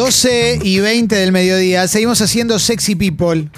12 0.00 0.60
y 0.62 0.80
20 0.80 1.14
del 1.14 1.30
mediodía. 1.30 1.86
Seguimos 1.86 2.22
haciendo 2.22 2.58
Sexy 2.58 2.94
People. 2.94 3.50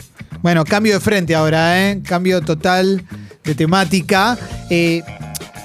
Bueno, 0.42 0.64
cambio 0.64 0.94
de 0.94 0.98
frente 0.98 1.36
ahora, 1.36 1.88
¿eh? 1.88 2.02
Cambio 2.04 2.40
total 2.40 3.04
de 3.44 3.54
temática. 3.54 4.36
Eh, 4.68 5.04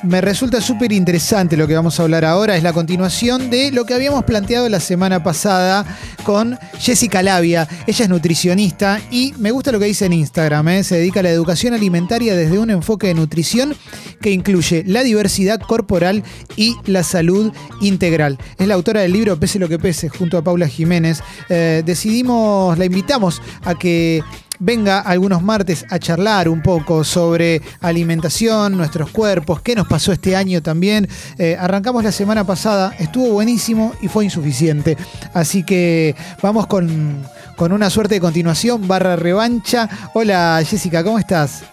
me 0.08 0.22
resulta 0.22 0.62
súper 0.62 0.92
interesante 0.94 1.58
lo 1.58 1.68
que 1.68 1.76
vamos 1.76 2.00
a 2.00 2.04
hablar 2.04 2.24
ahora. 2.24 2.56
Es 2.56 2.64
la 2.64 2.74
continuación 2.74 3.50
de 3.50 3.72
lo 3.72 3.86
que 3.86 3.94
habíamos 3.94 4.24
planteado 4.24 4.70
la 4.70 4.80
semana 4.80 5.22
pasada 5.24 5.86
con 6.24 6.58
Jessica 6.80 7.22
Labia. 7.22 7.68
Ella 7.88 8.06
es 8.06 8.10
nutricionista 8.10 9.02
y 9.12 9.34
me 9.38 9.52
gusta 9.52 9.72
lo 9.72 9.80
que 9.80 9.86
dice 9.86 10.06
en 10.06 10.14
Instagram. 10.14 10.68
¿eh? 10.70 10.84
Se 10.84 10.96
dedica 10.96 11.20
a 11.20 11.24
la 11.24 11.30
educación 11.30 11.74
alimentaria 11.74 12.36
desde 12.36 12.58
un 12.58 12.70
enfoque 12.70 13.08
de 13.08 13.16
nutrición 13.16 13.76
que 14.22 14.32
incluye 14.32 14.84
la 14.86 15.04
diversidad 15.04 15.60
corporal 15.60 16.24
y 16.56 16.76
la 16.86 17.04
salud 17.04 17.52
integral. 17.82 18.38
Es 18.58 18.68
la 18.68 18.76
autora 18.76 19.02
del 19.02 19.14
libro 19.14 19.40
Pese 19.40 19.60
lo 19.60 19.68
que 19.68 19.78
pese, 19.78 20.10
junto 20.10 20.38
a 20.38 20.44
Paula 20.44 20.68
Jiménez. 20.68 21.22
Eh, 21.50 21.84
decidimos, 21.86 22.78
la 22.78 22.86
invitamos 22.86 23.42
a 23.64 23.76
que 23.76 24.24
venga 24.60 25.00
algunos 25.00 25.42
martes 25.42 25.86
a 25.90 26.00
charlar 26.00 26.50
un 26.50 26.62
poco 26.62 27.04
sobre 27.04 27.62
alimentación, 27.82 28.78
nuestros 28.78 29.10
cuerpos, 29.12 29.62
qué 29.62 29.76
nos 29.76 29.88
pasó 29.88 30.12
este 30.12 30.36
año 30.36 30.62
también. 30.62 31.08
Eh, 31.38 31.58
arrancamos 31.60 32.04
la 32.04 32.12
semana 32.12 32.44
pasada, 32.46 32.94
estuvo 33.00 33.32
buenísimo 33.32 33.94
y 34.02 34.08
fue 34.08 34.26
insuficiente. 34.26 34.98
Así 35.34 35.64
que 35.64 36.16
vamos 36.42 36.68
con, 36.68 37.24
con 37.56 37.72
una 37.72 37.90
suerte 37.90 38.16
de 38.16 38.22
continuación, 38.22 38.88
barra 38.88 39.16
revancha. 39.16 39.90
Hola 40.14 40.62
Jessica, 40.66 41.04
¿cómo 41.04 41.20
estás? 41.20 41.64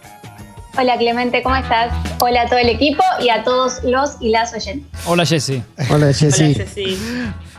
Hola 0.77 0.99
Clemente, 0.99 1.41
¿cómo 1.43 1.55
estás? 1.55 1.93
Hola 2.19 2.43
a 2.43 2.49
todo 2.49 2.59
el 2.59 2.69
equipo 2.69 3.03
y 3.21 3.29
a 3.29 3.45
todos 3.45 3.85
los 3.85 4.17
y 4.21 4.31
las 4.31 4.53
oyentes. 4.53 4.89
Hola 5.07 5.25
Jessy. 5.25 5.63
Hola 5.89 6.13
Jessy. 6.13 6.99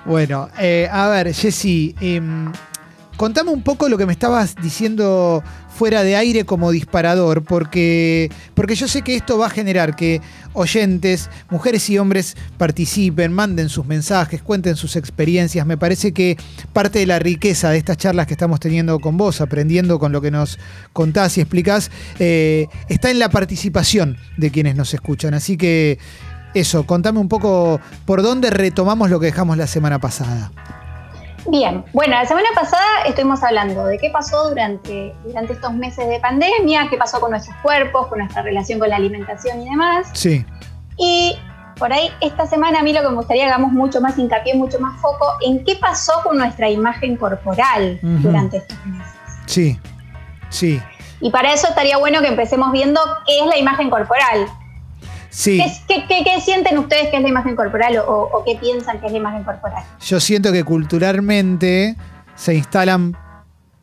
Bueno, 0.03 0.49
eh, 0.59 0.87
a 0.91 1.07
ver, 1.07 1.33
Jessy, 1.33 1.95
em, 1.99 2.51
contame 3.17 3.51
un 3.51 3.61
poco 3.61 3.89
lo 3.89 3.97
que 3.97 4.05
me 4.05 4.13
estabas 4.13 4.55
diciendo 4.61 5.43
fuera 5.75 6.03
de 6.03 6.15
aire 6.15 6.45
como 6.45 6.71
disparador, 6.71 7.43
porque, 7.43 8.31
porque 8.53 8.75
yo 8.75 8.87
sé 8.87 9.01
que 9.01 9.15
esto 9.15 9.37
va 9.37 9.47
a 9.47 9.49
generar 9.49 9.95
que 9.95 10.21
oyentes, 10.53 11.29
mujeres 11.49 11.89
y 11.89 11.97
hombres 11.97 12.37
participen, 12.57 13.33
manden 13.33 13.67
sus 13.67 13.85
mensajes, 13.85 14.41
cuenten 14.41 14.77
sus 14.77 14.95
experiencias. 14.95 15.65
Me 15.65 15.77
parece 15.77 16.13
que 16.13 16.37
parte 16.71 16.99
de 16.99 17.05
la 17.05 17.19
riqueza 17.19 17.69
de 17.71 17.77
estas 17.77 17.97
charlas 17.97 18.27
que 18.27 18.33
estamos 18.33 18.59
teniendo 18.59 18.99
con 18.99 19.17
vos, 19.17 19.41
aprendiendo 19.41 19.99
con 19.99 20.13
lo 20.13 20.21
que 20.21 20.31
nos 20.31 20.57
contás 20.93 21.37
y 21.37 21.41
explicás, 21.41 21.91
eh, 22.19 22.67
está 22.87 23.11
en 23.11 23.19
la 23.19 23.29
participación 23.29 24.17
de 24.37 24.51
quienes 24.51 24.75
nos 24.75 24.93
escuchan. 24.93 25.33
Así 25.33 25.57
que 25.57 25.99
eso, 26.53 26.85
contame 26.85 27.19
un 27.19 27.27
poco 27.27 27.81
por 28.05 28.21
dónde 28.21 28.49
retomamos 28.49 29.09
lo 29.09 29.19
que 29.19 29.25
dejamos 29.25 29.57
la 29.57 29.67
semana 29.67 29.99
pasada. 29.99 30.84
Bien, 31.47 31.85
bueno, 31.93 32.15
la 32.15 32.25
semana 32.25 32.47
pasada 32.55 33.03
estuvimos 33.05 33.43
hablando 33.43 33.85
de 33.85 33.99
qué 33.99 34.09
pasó 34.09 34.49
durante, 34.49 35.13
durante 35.23 35.53
estos 35.53 35.73
meses 35.73 36.07
de 36.07 36.19
pandemia, 36.19 36.87
qué 36.89 36.97
pasó 36.97 37.19
con 37.19 37.31
nuestros 37.31 37.55
cuerpos, 37.57 38.07
con 38.07 38.19
nuestra 38.19 38.41
relación 38.41 38.79
con 38.79 38.89
la 38.89 38.95
alimentación 38.95 39.61
y 39.61 39.69
demás. 39.69 40.07
Sí, 40.13 40.43
Y 40.97 41.37
por 41.77 41.93
ahí, 41.93 42.09
esta 42.21 42.47
semana 42.47 42.79
a 42.79 42.83
mí 42.83 42.93
lo 42.93 43.01
que 43.01 43.09
me 43.09 43.15
gustaría 43.15 43.43
que 43.43 43.51
hagamos 43.51 43.71
mucho 43.73 44.01
más 44.01 44.17
hincapié, 44.17 44.55
mucho 44.55 44.79
más 44.79 44.99
foco 45.01 45.25
en 45.41 45.63
qué 45.65 45.75
pasó 45.75 46.13
con 46.23 46.37
nuestra 46.37 46.69
imagen 46.69 47.15
corporal 47.15 47.99
durante 48.01 48.57
estos 48.57 48.85
meses. 48.85 49.13
sí, 49.45 49.79
sí, 50.49 50.81
Y 51.19 51.29
para 51.29 51.53
eso 51.53 51.67
estaría 51.67 51.97
bueno 51.97 52.21
que 52.21 52.27
empecemos 52.27 52.71
viendo 52.71 52.99
qué 53.27 53.39
es 53.39 53.45
la 53.45 53.57
imagen 53.57 53.89
corporal. 53.89 54.47
Sí. 55.35 55.57
¿Qué, 55.87 55.95
qué- 55.95 56.05
qué- 56.07 56.23
qué 56.23 56.41
sienten 56.41 56.77
ustedes 56.77 57.09
que 57.09 57.17
es 57.17 57.21
la 57.21 57.29
imagen 57.29 57.55
corporal 57.55 57.97
o, 57.97 58.29
o 58.33 58.43
qué 58.45 58.55
piensan 58.55 58.99
que 58.99 59.07
es 59.07 59.11
la 59.11 59.17
imagen 59.19 59.43
corporal? 59.43 59.83
Yo 60.01 60.19
siento 60.19 60.51
que 60.51 60.63
culturalmente 60.63 61.95
se 62.35 62.55
instalan 62.55 63.15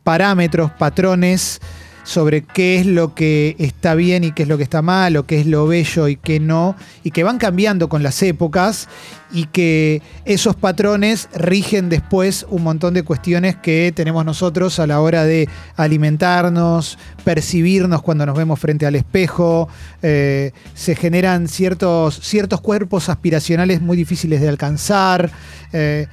parámetros, 0.03 0.71
patrones 0.71 1.59
sobre 2.03 2.43
qué 2.43 2.77
es 2.77 2.85
lo 2.85 3.15
que 3.15 3.55
está 3.59 3.95
bien 3.95 4.23
y 4.23 4.31
qué 4.31 4.43
es 4.43 4.49
lo 4.49 4.57
que 4.57 4.63
está 4.63 4.81
mal, 4.81 5.15
o 5.17 5.25
qué 5.25 5.39
es 5.39 5.45
lo 5.45 5.67
bello 5.67 6.07
y 6.07 6.15
qué 6.17 6.39
no, 6.39 6.75
y 7.03 7.11
que 7.11 7.23
van 7.23 7.37
cambiando 7.37 7.89
con 7.89 8.03
las 8.03 8.21
épocas 8.21 8.89
y 9.31 9.45
que 9.45 10.01
esos 10.25 10.55
patrones 10.55 11.27
rigen 11.33 11.89
después 11.89 12.45
un 12.49 12.63
montón 12.63 12.93
de 12.93 13.03
cuestiones 13.03 13.55
que 13.55 13.91
tenemos 13.95 14.23
nosotros 14.25 14.79
a 14.79 14.87
la 14.87 15.01
hora 15.01 15.23
de 15.23 15.49
alimentarnos, 15.75 16.99
percibirnos 17.23 18.01
cuando 18.03 18.25
nos 18.25 18.37
vemos 18.37 18.59
frente 18.59 18.85
al 18.85 18.95
espejo, 18.95 19.69
eh, 20.01 20.51
se 20.75 20.95
generan 20.95 21.47
ciertos, 21.47 22.19
ciertos 22.21 22.61
cuerpos 22.61 23.09
aspiracionales 23.09 23.81
muy 23.81 23.97
difíciles 23.97 24.41
de 24.41 24.49
alcanzar. 24.49 25.31
eh, 25.71 26.07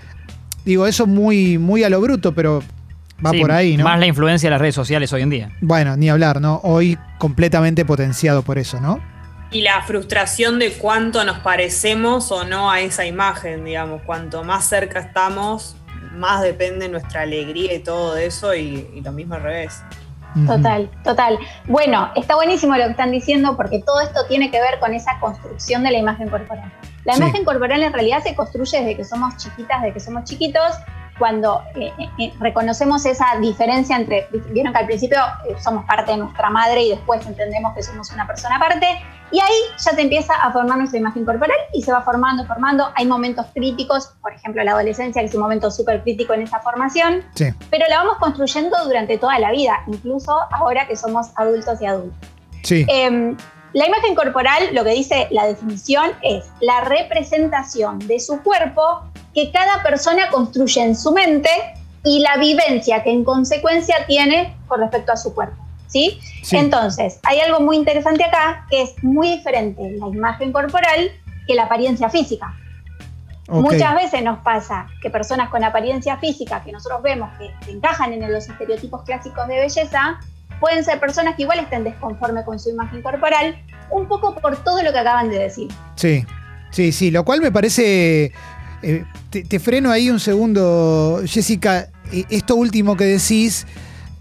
digo, 0.65 0.87
eso 0.87 1.07
muy, 1.07 1.59
muy 1.59 1.85
a 1.85 1.91
lo 1.91 2.01
bruto, 2.01 2.35
pero 2.35 2.63
va 3.25 3.31
Sí, 3.31 3.41
por 3.41 3.53
ahí, 3.53 3.77
¿no? 3.77 3.85
Más 3.85 3.99
la 3.99 4.07
influencia 4.07 4.49
de 4.49 4.51
las 4.53 4.61
redes 4.61 4.75
sociales 4.75 5.13
hoy 5.13 5.23
en 5.23 5.31
día. 5.31 5.51
Bueno, 5.61 5.97
ni 5.97 6.09
hablar, 6.11 6.41
¿no? 6.41 6.61
Hoy 6.63 6.99
completamente 7.19 7.85
potenciado 7.85 8.43
por 8.43 8.59
eso, 8.59 8.81
¿no? 8.81 9.01
Y 9.53 9.63
la 9.63 9.83
frustración 9.83 10.59
de 10.59 10.73
cuánto 10.73 11.25
nos 11.25 11.39
parecemos 11.41 12.31
o 12.31 12.45
no 12.45 12.71
a 12.71 12.81
esa 12.81 13.05
imagen, 13.05 13.65
digamos. 13.65 14.03
Cuanto 14.03 14.45
más 14.45 14.65
cerca 14.67 15.01
estamos, 15.01 15.77
más 16.13 16.43
depende 16.43 16.89
nuestra 16.89 17.23
alegría 17.23 17.75
y 17.75 17.81
todo 17.81 18.17
eso, 18.17 18.55
y, 18.55 18.89
y 18.95 19.01
lo 19.01 19.11
mismo 19.13 19.35
al 19.35 19.43
revés. 19.43 19.83
Total, 20.47 20.89
total. 21.03 21.39
Bueno, 21.67 22.13
está 22.15 22.37
buenísimo 22.37 22.77
lo 22.77 22.85
que 22.85 22.91
están 22.93 23.11
diciendo 23.11 23.57
porque 23.57 23.83
todo 23.85 24.01
esto 24.01 24.21
tiene 24.29 24.49
que 24.53 24.61
ver 24.61 24.79
con 24.79 24.95
esa 24.95 25.19
construcción 25.19 25.83
de 25.83 25.91
la 25.91 25.99
imagen 25.99 26.29
corporal. 26.29 26.73
La 27.05 27.15
Sí. 27.15 27.21
imagen 27.21 27.45
corporal 27.45 27.83
en 27.83 27.93
realidad 27.93 28.23
se 28.23 28.37
construye 28.37 28.79
desde 28.79 28.97
que 28.97 29.05
somos 29.05 29.37
chiquitas, 29.39 29.83
desde 29.83 29.95
que 29.95 29.99
somos 29.99 30.23
chiquitos, 30.23 30.63
cuando 31.21 31.63
eh, 31.77 31.93
eh, 31.99 32.09
eh, 32.19 32.33
reconocemos 32.41 33.07
esa 33.07 33.27
diferencia 33.41 33.95
entre, 33.97 34.27
vieron 34.51 34.73
que 34.73 34.79
al 34.81 34.87
principio 34.87 35.19
eh, 35.49 35.55
somos 35.61 35.85
parte 35.85 36.11
de 36.11 36.17
nuestra 36.17 36.51
madre 36.51 36.83
y 36.83 36.91
después 36.91 37.25
entendemos 37.25 37.73
que 37.77 37.83
somos 37.85 38.11
una 38.11 38.27
persona 38.27 38.57
aparte, 38.57 38.87
y 39.31 39.39
ahí 39.39 39.55
ya 39.79 39.95
te 39.95 40.03
empieza 40.03 40.35
a 40.35 40.51
formar 40.51 40.79
nuestra 40.79 40.99
imagen 40.99 41.25
corporal 41.25 41.57
y 41.73 41.83
se 41.83 41.93
va 41.93 42.01
formando, 42.01 42.45
formando. 42.47 42.91
Hay 42.97 43.07
momentos 43.07 43.47
críticos, 43.55 44.13
por 44.21 44.33
ejemplo 44.33 44.65
la 44.65 44.73
adolescencia, 44.73 45.23
que 45.23 45.29
es 45.29 45.35
un 45.37 45.43
momento 45.43 45.71
súper 45.71 46.03
crítico 46.03 46.33
en 46.35 46.43
esa 46.43 46.59
formación, 46.59 47.23
Sí, 47.35 47.47
pero 47.71 47.87
la 47.89 47.99
vamos 47.99 48.17
construyendo 48.19 48.77
durante 48.85 49.19
toda 49.19 49.39
la 49.39 49.53
vida, 49.53 49.85
incluso 49.87 50.33
ahora 50.51 50.89
que 50.89 50.97
somos 50.97 51.29
adultos 51.37 51.81
y 51.81 51.87
adultos. 51.87 52.19
sí. 52.65 52.85
Em, 52.89 53.37
la 53.73 53.87
imagen 53.87 54.15
corporal, 54.15 54.71
lo 54.73 54.85
que 54.85 54.91
dice 54.91 55.29
la 55.31 55.47
definición, 55.47 56.11
es 56.23 56.45
la 56.61 56.83
representación 56.83 57.99
de 58.01 58.19
su 58.19 58.43
cuerpo 58.43 59.03
que 59.35 59.53
cada 59.53 59.83
persona 59.83 60.29
construye 60.31 60.83
en 60.83 60.97
su 60.97 61.13
mente 61.13 61.51
y 62.05 62.21
la 62.21 62.37
vivencia 62.37 63.03
que 63.03 63.11
en 63.11 63.25
consecuencia 63.25 64.07
tiene 64.07 64.57
con 64.67 64.81
respecto 64.81 65.13
a 65.13 65.17
su 65.17 65.35
cuerpo. 65.35 65.57
¿sí? 65.87 66.19
Sí. 66.43 66.57
Entonces, 66.57 67.21
hay 67.23 67.41
algo 67.41 67.61
muy 67.61 67.77
interesante 67.77 68.25
acá, 68.25 68.67
que 68.71 68.83
es 68.83 69.05
muy 69.05 69.37
diferente 69.37 69.83
la 69.99 70.09
imagen 70.09 70.53
corporal 70.53 71.11
que 71.47 71.55
la 71.55 71.65
apariencia 71.65 72.09
física. 72.09 72.55
Muchas 73.49 73.97
veces 73.97 74.23
nos 74.23 74.39
pasa 74.41 74.87
que 75.03 75.11
personas 75.11 75.51
con 75.51 75.65
apariencia 75.65 76.17
física 76.19 76.63
que 76.63 76.71
nosotros 76.71 77.03
vemos 77.03 77.31
que 77.37 77.73
encajan 77.73 78.13
en 78.13 78.33
los 78.33 78.49
estereotipos 78.49 79.03
clásicos 79.03 79.49
de 79.49 79.57
belleza, 79.57 80.21
pueden 80.61 80.85
ser 80.85 81.01
personas 81.01 81.35
que 81.37 81.43
igual 81.43 81.59
estén 81.59 81.83
desconformes 81.85 82.45
con 82.45 82.59
su 82.61 82.71
imagen 82.71 83.03
corporal, 83.03 83.57
un 83.91 84.07
poco 84.07 84.35
por 84.37 84.57
todo 84.63 84.83
lo 84.83 84.93
que 84.93 84.99
acaban 84.99 85.31
de 85.31 85.39
decir. 85.39 85.69
Sí, 85.97 86.25
sí, 86.71 86.93
sí. 86.93 87.11
Lo 87.11 87.25
cual 87.25 87.41
me 87.41 87.51
parece. 87.51 88.33
eh, 88.83 89.05
te, 89.31 89.59
freno 89.59 89.91
ahí 89.91 90.11
un 90.11 90.21
segundo, 90.21 91.23
Jessica. 91.25 91.89
Eh, 92.13 92.25
Esto 92.31 92.55
último 92.57 92.97
que 92.97 93.05
decís, 93.05 93.67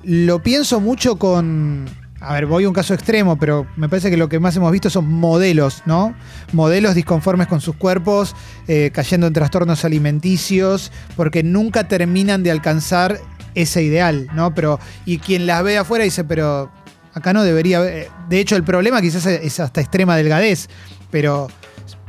lo 0.03 0.41
pienso 0.41 0.79
mucho 0.79 1.17
con. 1.17 1.85
A 2.21 2.33
ver, 2.33 2.47
voy 2.47 2.65
a 2.65 2.67
un 2.67 2.73
caso 2.73 2.93
extremo, 2.93 3.37
pero 3.37 3.65
me 3.77 3.87
parece 3.87 4.09
que 4.09 4.17
lo 4.17 4.27
que 4.27 4.39
más 4.39 4.53
hemos 4.57 4.73
visto 4.73 4.89
son 4.89 5.09
modelos, 5.09 5.83
¿no? 5.85 6.13
Modelos 6.51 6.93
disconformes 6.93 7.47
con 7.47 7.61
sus 7.61 7.77
cuerpos, 7.77 8.35
eh, 8.67 8.91
cayendo 8.93 9.27
en 9.27 9.31
trastornos 9.33 9.85
alimenticios, 9.85 10.91
porque 11.15 11.43
nunca 11.43 11.87
terminan 11.87 12.43
de 12.43 12.51
alcanzar 12.51 13.21
ese 13.55 13.83
ideal, 13.83 14.27
¿no? 14.33 14.53
Pero, 14.53 14.79
y 15.05 15.17
quien 15.19 15.45
las 15.47 15.63
ve 15.63 15.77
afuera 15.77 16.03
dice, 16.03 16.23
pero 16.23 16.71
acá 17.13 17.33
no 17.33 17.43
debería 17.43 17.79
haber- 17.79 18.09
De 18.29 18.39
hecho, 18.39 18.55
el 18.55 18.63
problema 18.63 19.01
quizás 19.01 19.25
es 19.25 19.59
hasta 19.59 19.81
extrema 19.81 20.15
delgadez, 20.15 20.69
pero 21.11 21.47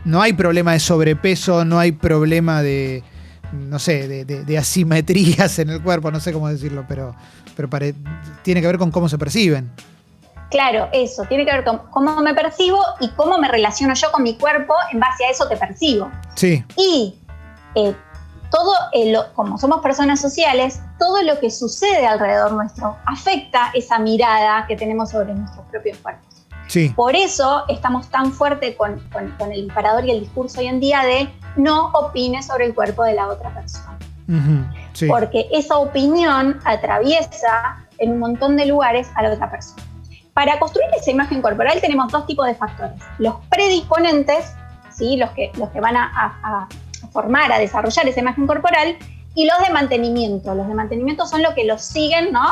no 0.04 0.20
hay 0.22 0.32
problema 0.32 0.72
de 0.72 0.80
sobrepeso, 0.80 1.64
no 1.64 1.78
hay 1.78 1.92
problema 1.92 2.62
de, 2.62 3.02
no 3.52 3.78
sé, 3.78 4.06
de, 4.08 4.24
de- 4.24 4.44
de 4.44 4.58
asimetrías 4.58 5.58
en 5.58 5.70
el 5.70 5.82
cuerpo, 5.82 6.10
no 6.10 6.20
sé 6.20 6.32
cómo 6.32 6.48
decirlo, 6.48 6.84
pero, 6.88 7.14
pero 7.56 7.68
pare- 7.70 7.94
tiene 8.42 8.60
que 8.60 8.66
ver 8.66 8.78
con 8.78 8.90
cómo 8.90 9.08
se 9.08 9.18
perciben. 9.18 9.70
Claro, 10.50 10.88
eso, 10.92 11.22
tiene 11.26 11.44
que 11.46 11.52
ver 11.52 11.64
con 11.64 11.78
cómo 11.90 12.20
me 12.22 12.34
percibo 12.34 12.80
y 13.00 13.08
cómo 13.10 13.38
me 13.38 13.46
relaciono 13.46 13.94
yo 13.94 14.10
con 14.10 14.24
mi 14.24 14.36
cuerpo 14.36 14.74
en 14.92 14.98
base 14.98 15.24
a 15.24 15.30
eso 15.30 15.48
que 15.48 15.56
percibo. 15.56 16.10
Sí, 16.34 16.64
Y 16.76 17.14
eh, 17.76 17.94
eh, 18.92 19.12
lo- 19.12 19.32
como 19.34 19.58
somos 19.58 19.80
personas 19.80 20.20
sociales, 20.20 20.80
todo 20.98 21.22
lo 21.22 21.38
que 21.38 21.50
sucede 21.50 22.06
alrededor 22.06 22.52
nuestro 22.52 22.96
afecta 23.06 23.70
esa 23.74 23.98
mirada 23.98 24.66
que 24.66 24.76
tenemos 24.76 25.10
sobre 25.10 25.34
nuestros 25.34 25.64
propios 25.66 25.98
cuerpos. 25.98 26.26
sí, 26.68 26.88
Por 26.90 27.16
eso 27.16 27.64
estamos 27.68 28.08
tan 28.10 28.32
fuerte 28.32 28.76
con, 28.76 28.98
con- 29.12 29.30
con 29.38 29.52
el 29.52 29.64
disparador 29.64 30.04
y 30.06 30.10
el 30.12 30.20
discurso 30.20 30.60
hoy 30.60 30.66
en 30.68 30.80
día 30.80 31.02
de 31.02 31.28
no 31.56 31.86
opines 31.94 32.46
sobre 32.46 32.66
el 32.66 32.74
cuerpo 32.74 33.02
de 33.04 33.14
la 33.14 33.28
otra 33.28 33.52
persona. 33.54 33.98
ujú, 34.28 34.64
sí. 34.92 35.06
Porque 35.08 35.48
esa 35.52 35.78
opinión 35.78 36.60
atraviesa 36.64 37.84
en 37.98 38.12
un 38.12 38.18
montón 38.18 38.56
de 38.56 38.66
lugares 38.66 39.08
a 39.16 39.22
la 39.22 39.30
otra 39.32 39.50
persona. 39.50 39.82
Para 40.34 40.58
construir 40.60 40.88
esa 40.96 41.10
imagen 41.10 41.42
corporal 41.42 41.80
tenemos 41.80 42.10
dos 42.12 42.24
tipos 42.26 42.46
de 42.46 42.54
factores. 42.54 43.00
Los 43.18 43.34
predisponentes, 43.50 44.52
¿sí? 44.90 45.16
los, 45.16 45.30
que, 45.30 45.50
los 45.58 45.68
que 45.70 45.80
van 45.80 45.96
a- 45.96 46.10
a 46.42 46.68
formar, 47.12 47.52
a 47.52 47.58
desarrollar 47.58 48.08
esa 48.08 48.20
imagen 48.20 48.46
corporal, 48.46 48.96
y 49.34 49.46
los 49.46 49.58
de 49.66 49.72
mantenimiento. 49.72 50.54
Los 50.54 50.66
de 50.66 50.74
mantenimiento 50.74 51.26
son 51.26 51.42
los 51.42 51.54
que 51.54 51.64
los 51.64 51.82
siguen, 51.82 52.32
¿no? 52.32 52.44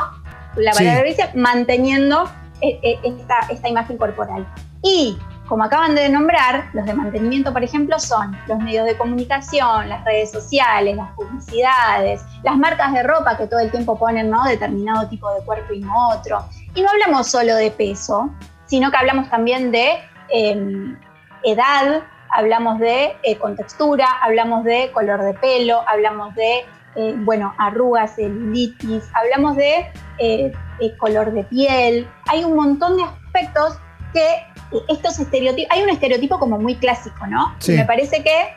La 0.57 0.73
Sí. 0.73 0.85
palabra 0.85 1.03
dice 1.05 1.29
manteniendo 1.35 2.25
eh, 2.61 2.79
eh, 2.83 2.99
esta, 3.05 3.41
esta 3.51 3.69
imagen 3.69 3.97
corporal. 3.99 4.47
Y 4.83 5.17
como 5.47 5.65
acaban 5.65 5.95
de 5.95 6.09
nombrar, 6.09 6.69
los 6.73 6.85
de 6.85 6.93
mantenimiento, 6.95 7.53
por 7.53 7.65
ejemplo, 7.65 7.99
son 7.99 8.37
los 8.49 8.59
medios 8.59 8.85
de 8.85 8.97
comunicación, 8.97 9.89
las 9.89 10.05
redes 10.05 10.31
sociales, 10.31 10.95
las 10.97 11.11
publicidades, 11.13 12.21
las 12.43 12.57
marcas 12.57 12.93
de 12.93 13.03
ropa 13.03 13.37
que 13.37 13.47
todo 13.47 13.61
el 13.61 13.71
tiempo 13.71 13.99
ponen 13.99 14.29
¿no? 14.31 14.45
determinado 14.45 15.09
tipo 15.09 15.33
de 15.35 15.41
cuerpo 15.45 15.73
y 15.73 15.81
no 15.81 16.11
otro. 16.11 16.45
Y 16.75 16.83
no 16.83 16.91
hablamos 16.91 17.29
solo 17.29 17.55
de 17.57 17.71
peso, 17.71 18.31
sino 18.67 18.91
que 18.91 18.97
hablamos 18.99 19.31
también 19.31 19.71
de 19.73 19.99
eh, 20.31 20.97
edad, 21.45 22.03
hablamos 22.31 22.79
de 22.79 23.17
eh, 23.23 23.37
contextura, 23.37 24.07
hablamos 24.23 24.65
de 24.65 24.91
color 24.93 25.23
de 25.23 25.35
pelo, 25.35 25.83
hablamos 25.89 26.35
de, 26.35 26.65
eh, 26.97 27.15
bueno, 27.19 27.55
arrugas, 27.59 28.15
celulitis, 28.17 29.05
hablamos 29.15 29.57
de 29.57 29.87
eh, 30.19 30.53
color 30.99 31.33
de 31.33 31.45
piel. 31.45 32.09
Hay 32.27 32.45
un 32.45 32.57
montón 32.57 32.97
de 32.97 33.05
aspectos 33.05 33.79
que 34.13 34.27
eh, 34.73 34.83
estos 34.89 35.19
estereotipos, 35.19 35.75
hay 35.75 35.83
un 35.83 35.91
estereotipo 35.91 36.39
como 36.39 36.59
muy 36.59 36.77
clásico, 36.77 37.27
¿no? 37.27 37.55
Sí. 37.59 37.73
Y 37.73 37.77
me 37.77 37.85
parece 37.85 38.23
que 38.23 38.55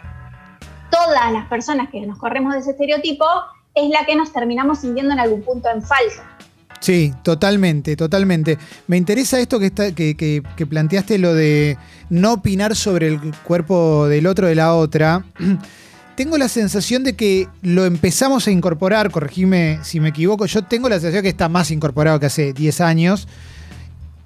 todas 0.90 1.32
las 1.32 1.48
personas 1.48 1.90
que 1.90 2.02
nos 2.06 2.18
corremos 2.18 2.54
de 2.54 2.60
ese 2.60 2.72
estereotipo 2.72 3.26
es 3.74 3.90
la 3.90 4.06
que 4.06 4.16
nos 4.16 4.34
terminamos 4.34 4.80
sintiendo 4.80 5.14
en 5.14 5.20
algún 5.20 5.44
punto 5.44 5.70
en 5.70 5.82
falso. 5.82 6.22
Sí, 6.82 7.14
totalmente, 7.24 7.96
totalmente. 7.96 8.58
Me 8.88 8.98
interesa 8.98 9.40
esto 9.40 9.60
que, 9.60 9.68
está, 9.68 9.92
que, 9.94 10.18
que- 10.18 10.42
que 10.58 10.66
planteaste, 10.66 11.18
lo 11.20 11.34
de 11.36 11.78
no 12.10 12.34
opinar 12.34 12.76
sobre 12.76 13.08
el 13.08 13.20
cuerpo 13.44 14.08
del 14.08 14.26
otro 14.28 14.48
de 14.48 14.56
la 14.56 14.74
otra. 14.74 15.24
Tengo 16.16 16.38
la 16.38 16.50
sensación 16.50 17.04
de 17.04 17.16
que 17.16 17.48
lo 17.62 17.86
empezamos 17.86 18.46
a 18.48 18.52
incorporar, 18.52 19.12
corregime 19.12 19.80
si 19.84 20.00
me 20.00 20.10
equivoco, 20.10 20.46
yo 20.46 20.64
tengo 20.64 20.90
la 20.90 20.96
sensación 20.96 21.24
que 21.24 21.30
está 21.30 21.48
más 21.50 21.72
incorporado 21.72 22.20
que 22.20 22.26
hace 22.26 22.52
10 22.54 22.82
años, 22.82 23.28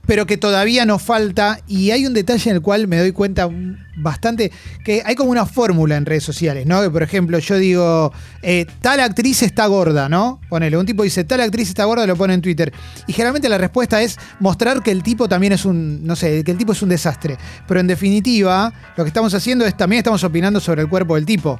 pero 0.06 0.25
que 0.25 0.38
todavía 0.38 0.86
nos 0.86 1.02
falta 1.02 1.60
y 1.68 1.92
hay 1.92 2.06
un 2.06 2.13
detalle 2.13 2.50
en 2.50 2.57
el 2.57 2.62
cual 2.62 2.88
me 2.88 2.98
doy 2.98 3.12
cuenta 3.12 3.50
bastante 3.98 4.52
que 4.84 5.02
hay 5.06 5.16
como 5.16 5.31
una 5.31 5.46
fórmula 5.46 5.96
en 5.96 6.06
redes 6.06 6.24
sociales, 6.24 6.66
¿no? 6.66 6.81
Que 6.81 6.90
por 6.90 7.04
ejemplo 7.04 7.40
yo 7.40 7.57
digo, 7.57 8.13
eh, 8.42 8.66
tal 8.81 9.00
actriz 9.00 9.42
está 9.42 9.68
gorda, 9.68 10.10
¿no? 10.10 10.40
Ponele, 10.50 10.78
un 10.78 10.86
tipo 10.86 11.04
dice, 11.04 11.24
tal 11.24 11.42
actriz 11.42 11.69
está 11.69 11.86
gorda, 11.86 12.06
lo 12.06 12.16
pone 12.16 12.34
en 12.34 12.42
Twitter. 12.42 12.74
Y 13.07 13.13
generalmente 13.13 13.50
la 13.50 13.57
respuesta 13.57 14.02
es 14.02 14.18
mostrar 14.40 14.84
que 14.84 14.92
el 14.92 15.04
tipo 15.04 15.28
también 15.28 15.54
es 15.54 15.66
un, 15.66 16.06
no 16.06 16.16
sé, 16.16 16.44
que 16.44 16.51
el 16.51 16.58
tipo 16.58 16.74
es 16.74 16.81
un 16.81 16.90
desastre. 16.90 17.38
Pero 17.68 17.80
en 17.80 17.88
definitiva, 17.88 18.74
lo 18.96 19.04
que 19.04 19.08
estamos 19.08 19.34
haciendo 19.34 19.66
es 19.66 19.75
también 19.78 20.00
estamos 20.00 20.24
opinando 20.24 20.60
sobre 20.60 20.81
el 20.81 20.90
cuerpo 20.90 21.16
del 21.16 21.25
tipo. 21.25 21.60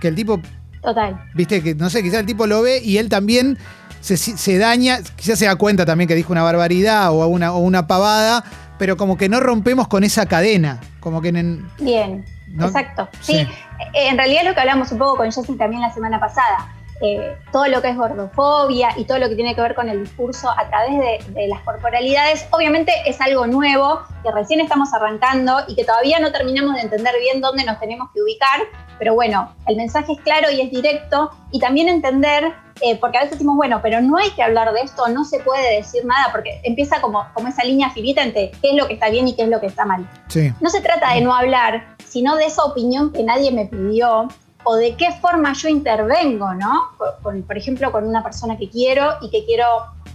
Que 0.00 0.08
el 0.08 0.14
tipo 0.14 0.40
Total. 0.82 1.20
Viste 1.34 1.62
que, 1.62 1.74
no 1.74 1.90
sé, 1.90 2.00
quizás 2.00 2.20
el 2.20 2.26
tipo 2.26 2.46
lo 2.46 2.62
ve 2.62 2.80
y 2.80 2.98
él 2.98 3.08
también 3.08 3.58
se, 4.00 4.16
se 4.16 4.58
daña, 4.58 4.98
quizás 5.16 5.38
se 5.38 5.46
da 5.46 5.56
cuenta 5.56 5.84
también 5.84 6.08
que 6.08 6.14
dijo 6.14 6.32
una 6.32 6.42
barbaridad 6.42 7.10
o 7.10 7.26
una, 7.26 7.52
o 7.52 7.58
una 7.58 7.86
pavada, 7.86 8.44
pero 8.78 8.96
como 8.96 9.16
que 9.16 9.28
no 9.28 9.40
rompemos 9.40 9.88
con 9.88 10.04
esa 10.04 10.26
cadena. 10.26 10.80
Como 11.00 11.20
que 11.22 11.28
en. 11.28 11.68
Bien, 11.78 12.24
¿no? 12.48 12.66
exacto. 12.66 13.08
Sí. 13.20 13.34
Sí, 13.38 13.48
en 13.94 14.16
realidad 14.16 14.42
lo 14.44 14.54
que 14.54 14.60
hablamos 14.60 14.92
un 14.92 14.98
poco 14.98 15.16
con 15.16 15.32
Jessy 15.32 15.56
también 15.56 15.82
la 15.82 15.92
semana 15.92 16.18
pasada, 16.20 16.74
eh, 17.00 17.36
todo 17.52 17.66
lo 17.66 17.82
que 17.82 17.90
es 17.90 17.96
gordofobia 17.96 18.88
y 18.96 19.04
todo 19.04 19.18
lo 19.18 19.28
que 19.28 19.34
tiene 19.34 19.54
que 19.54 19.60
ver 19.60 19.74
con 19.74 19.88
el 19.88 20.00
discurso 20.00 20.50
a 20.50 20.68
través 20.68 20.98
de, 20.98 21.32
de 21.32 21.48
las 21.48 21.60
corporalidades, 21.60 22.46
obviamente 22.50 22.92
es 23.04 23.20
algo 23.20 23.46
nuevo 23.46 24.00
que 24.22 24.30
recién 24.30 24.60
estamos 24.60 24.92
arrancando 24.94 25.58
y 25.68 25.74
que 25.74 25.84
todavía 25.84 26.18
no 26.18 26.32
terminamos 26.32 26.74
de 26.74 26.82
entender 26.82 27.14
bien 27.20 27.40
dónde 27.40 27.64
nos 27.64 27.78
tenemos 27.78 28.10
que 28.12 28.22
ubicar, 28.22 28.60
pero 28.98 29.14
bueno, 29.14 29.52
el 29.66 29.76
mensaje 29.76 30.12
es 30.12 30.20
claro 30.20 30.50
y 30.50 30.60
es 30.60 30.70
directo 30.70 31.30
y 31.50 31.60
también 31.60 31.88
entender, 31.88 32.52
eh, 32.80 32.96
porque 32.96 33.18
a 33.18 33.20
veces 33.20 33.32
decimos, 33.32 33.56
bueno, 33.56 33.80
pero 33.82 34.00
no 34.00 34.16
hay 34.16 34.30
que 34.30 34.42
hablar 34.42 34.72
de 34.72 34.80
esto, 34.80 35.08
no 35.08 35.24
se 35.24 35.40
puede 35.40 35.76
decir 35.76 36.04
nada, 36.04 36.30
porque 36.32 36.60
empieza 36.64 37.00
como, 37.00 37.26
como 37.34 37.48
esa 37.48 37.64
línea 37.64 37.90
finita 37.90 38.22
entre 38.22 38.50
qué 38.62 38.70
es 38.70 38.74
lo 38.74 38.86
que 38.86 38.94
está 38.94 39.10
bien 39.10 39.28
y 39.28 39.34
qué 39.34 39.42
es 39.42 39.48
lo 39.48 39.60
que 39.60 39.66
está 39.66 39.84
mal. 39.84 40.08
Sí. 40.28 40.52
No 40.60 40.70
se 40.70 40.80
trata 40.80 41.14
de 41.14 41.20
no 41.20 41.34
hablar, 41.34 41.96
sino 42.04 42.36
de 42.36 42.46
esa 42.46 42.64
opinión 42.64 43.12
que 43.12 43.22
nadie 43.22 43.50
me 43.50 43.66
pidió 43.66 44.28
o 44.68 44.74
de 44.76 44.96
qué 44.96 45.12
forma 45.20 45.52
yo 45.52 45.68
intervengo, 45.68 46.52
¿no? 46.54 46.90
Por 47.22 47.56
ejemplo, 47.56 47.92
con 47.92 48.04
una 48.06 48.22
persona 48.22 48.56
que 48.58 48.68
quiero 48.68 49.14
y 49.20 49.30
que 49.30 49.44
quiero 49.46 49.64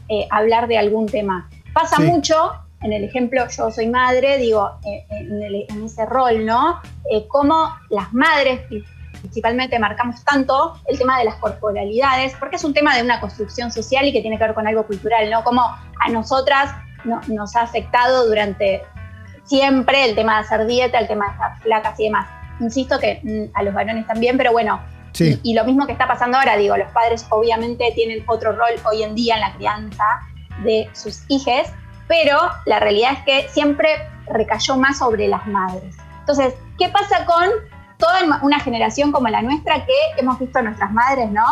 eh, 0.09 0.27
hablar 0.29 0.67
de 0.67 0.77
algún 0.77 1.05
tema. 1.05 1.49
Pasa 1.73 1.95
Sí. 1.95 2.03
mucho, 2.03 2.51
en 2.81 2.91
el 2.91 3.03
ejemplo, 3.05 3.47
yo 3.47 3.71
soy 3.71 3.87
madre, 3.87 4.37
digo, 4.37 4.71
eh, 4.85 5.05
en, 5.09 5.41
el- 5.41 5.65
en 5.69 5.85
ese 5.85 6.05
rol, 6.05 6.45
¿no? 6.45 6.81
Eh, 7.09 7.27
cómo 7.29 7.73
las 7.89 8.11
madres 8.13 8.59
principalmente 9.21 9.79
marcamos 9.79 10.21
tanto 10.25 10.75
el 10.87 10.97
tema 10.97 11.17
de 11.19 11.25
las 11.25 11.35
corporalidades, 11.35 12.33
porque 12.39 12.57
es 12.57 12.63
un 12.65 12.73
tema 12.73 12.95
de 12.97 13.03
una 13.03 13.21
construcción 13.21 13.71
social 13.71 14.05
y 14.05 14.11
que 14.11 14.19
tiene 14.21 14.37
que 14.37 14.43
ver 14.43 14.53
con 14.53 14.67
algo 14.67 14.85
cultural, 14.85 15.29
¿no? 15.29 15.43
Como 15.45 15.61
a 15.63 16.09
nosotras 16.11 16.73
no- 17.05 17.21
nos 17.27 17.55
ha 17.55 17.61
afectado 17.61 18.27
durante 18.27 18.81
siempre 19.45 20.05
el 20.09 20.15
tema 20.15 20.35
de 20.35 20.39
hacer 20.41 20.65
dieta, 20.65 20.99
el 20.99 21.07
tema 21.07 21.25
de 21.27 21.31
estar 21.33 21.59
flacas 21.61 21.99
y 21.99 22.05
demás. 22.05 22.27
Insisto 22.61 22.97
que 22.99 23.19
mm, 23.23 23.57
a 23.57 23.63
los 23.63 23.73
varones 23.73 24.07
también, 24.07 24.37
pero 24.37 24.51
bueno, 24.53 24.79
Sí. 25.13 25.37
y, 25.43 25.51
y 25.51 25.53
lo 25.55 25.65
mismo 25.65 25.85
que 25.85 25.91
está 25.91 26.07
pasando 26.07 26.37
ahora, 26.37 26.55
digo, 26.55 26.77
los 26.77 26.89
padres 26.91 27.25
obviamente 27.31 27.91
tienen 27.95 28.23
otro 28.27 28.53
rol 28.53 28.69
hoy 28.89 29.03
en 29.03 29.13
día 29.13 29.35
en 29.35 29.41
la 29.41 29.51
crianza 29.53 30.05
de 30.63 30.89
sus 30.93 31.23
hijos, 31.27 31.67
pero 32.07 32.37
la 32.65 32.79
realidad 32.79 33.11
es 33.13 33.19
que 33.25 33.49
siempre 33.49 33.89
recayó 34.27 34.77
más 34.77 34.99
sobre 34.99 35.27
las 35.27 35.45
madres. 35.47 35.95
Entonces, 36.21 36.53
¿qué 36.79 36.87
pasa 36.87 37.25
con 37.25 37.49
toda 37.97 38.39
una 38.41 38.59
generación 38.61 39.11
como 39.11 39.27
la 39.27 39.41
nuestra 39.41 39.85
que 39.85 39.93
hemos 40.17 40.39
visto 40.39 40.59
a 40.59 40.61
nuestras 40.61 40.91
madres, 40.93 41.29
¿no? 41.29 41.43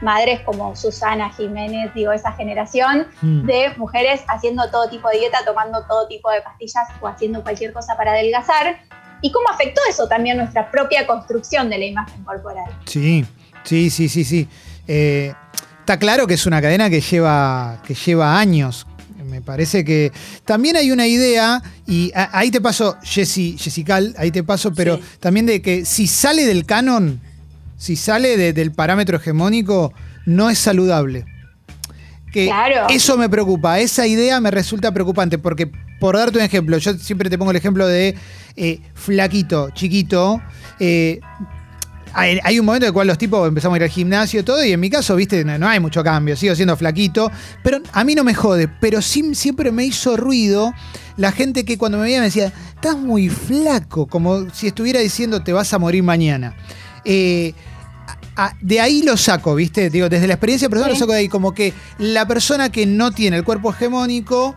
Madres 0.00 0.40
como 0.40 0.74
Susana 0.74 1.30
Jiménez, 1.30 1.92
digo, 1.94 2.12
esa 2.12 2.32
generación 2.32 3.06
Mm. 3.20 3.46
de 3.46 3.72
mujeres 3.76 4.22
haciendo 4.28 4.70
todo 4.70 4.88
tipo 4.88 5.08
de 5.08 5.18
dieta, 5.18 5.38
tomando 5.44 5.84
todo 5.86 6.06
tipo 6.08 6.30
de 6.30 6.40
pastillas 6.42 6.88
o 7.00 7.08
haciendo 7.08 7.42
cualquier 7.42 7.72
cosa 7.72 7.96
para 7.96 8.12
adelgazar. 8.12 8.80
¿Y 9.22 9.30
cómo 9.32 9.48
afectó 9.50 9.80
eso 9.88 10.06
también 10.08 10.36
nuestra 10.36 10.70
propia 10.70 11.06
construcción 11.06 11.70
de 11.70 11.78
la 11.78 11.84
imagen 11.86 12.22
corporal? 12.24 12.64
Sí, 12.86 13.24
sí, 13.64 13.88
sí, 13.90 14.08
sí, 14.08 14.24
sí. 14.24 14.48
Eh, 14.88 15.32
está 15.80 15.98
claro 15.98 16.26
que 16.26 16.34
es 16.34 16.44
una 16.46 16.60
cadena 16.60 16.90
que 16.90 17.00
lleva, 17.00 17.80
que 17.86 17.94
lleva 17.94 18.38
años. 18.38 18.86
Me 19.24 19.40
parece 19.40 19.84
que 19.84 20.12
también 20.44 20.76
hay 20.76 20.90
una 20.90 21.06
idea, 21.06 21.62
y 21.86 22.12
a- 22.14 22.36
ahí 22.36 22.50
te 22.50 22.60
paso, 22.60 22.96
Jessy, 23.02 23.56
Jessical, 23.58 24.14
ahí 24.18 24.30
te 24.30 24.42
paso, 24.44 24.74
pero 24.74 24.96
Sí. 24.96 25.02
también 25.20 25.46
de 25.46 25.62
que 25.62 25.84
si 25.86 26.06
sale 26.06 26.44
del 26.44 26.66
canon, 26.66 27.20
si 27.78 27.96
sale 27.96 28.36
de- 28.36 28.52
del 28.52 28.72
parámetro 28.72 29.16
hegemónico, 29.16 29.94
no 30.26 30.50
es 30.50 30.58
saludable. 30.58 31.24
Que 32.32 32.46
Claro. 32.46 32.88
Eso 32.90 33.16
me 33.16 33.28
preocupa, 33.28 33.78
esa 33.80 34.06
idea 34.06 34.40
me 34.40 34.50
resulta 34.50 34.92
preocupante, 34.92 35.38
porque 35.38 35.70
por 36.02 36.16
darte 36.16 36.36
un 36.36 36.44
ejemplo, 36.44 36.78
yo 36.78 36.94
siempre 36.94 37.30
te 37.30 37.38
pongo 37.38 37.52
el 37.52 37.56
ejemplo 37.56 37.86
de 37.86 38.16
eh, 38.56 38.80
flaquito, 38.92 39.70
chiquito, 39.70 40.42
eh, 40.80 41.20
hay, 42.12 42.40
hay 42.42 42.58
un 42.58 42.66
momento 42.66 42.86
en 42.86 42.88
el 42.88 42.92
cual 42.92 43.06
los 43.06 43.18
tipos 43.18 43.46
empezamos 43.46 43.76
a 43.76 43.76
ir 43.76 43.82
al 43.84 43.88
gimnasio 43.88 44.40
y 44.40 44.42
todo, 44.42 44.64
y 44.64 44.72
en 44.72 44.80
mi 44.80 44.90
caso, 44.90 45.14
viste, 45.14 45.44
no, 45.44 45.56
no 45.58 45.68
hay 45.68 45.78
mucho 45.78 46.02
cambio, 46.02 46.34
sigo 46.34 46.56
siendo 46.56 46.76
flaquito, 46.76 47.30
pero 47.62 47.78
a 47.92 48.02
mí 48.02 48.16
no 48.16 48.24
me 48.24 48.34
jode, 48.34 48.66
pero 48.66 49.00
sí, 49.00 49.32
siempre 49.36 49.70
me 49.70 49.84
hizo 49.84 50.16
ruido 50.16 50.74
la 51.16 51.30
gente 51.30 51.64
que 51.64 51.78
cuando 51.78 51.98
me 51.98 52.04
veía 52.04 52.18
me 52.18 52.24
decía, 52.24 52.52
estás 52.74 52.96
muy 52.96 53.28
flaco, 53.28 54.08
como 54.08 54.50
si 54.50 54.66
estuviera 54.66 54.98
diciendo 54.98 55.44
te 55.44 55.52
vas 55.52 55.72
a 55.72 55.78
morir 55.78 56.02
mañana. 56.02 56.56
Eh, 57.04 57.54
de 58.60 58.80
ahí 58.80 59.02
lo 59.02 59.16
saco, 59.16 59.54
¿viste? 59.54 59.88
Digo, 59.88 60.08
desde 60.08 60.26
la 60.26 60.34
experiencia 60.34 60.68
personal 60.68 60.90
Sí. 60.90 60.98
lo 60.98 60.98
saco 60.98 61.12
de 61.12 61.18
ahí, 61.18 61.28
como 61.28 61.54
que 61.54 61.72
la 61.98 62.26
persona 62.26 62.72
que 62.72 62.86
no 62.86 63.12
tiene 63.12 63.36
el 63.36 63.44
cuerpo 63.44 63.70
hegemónico, 63.70 64.56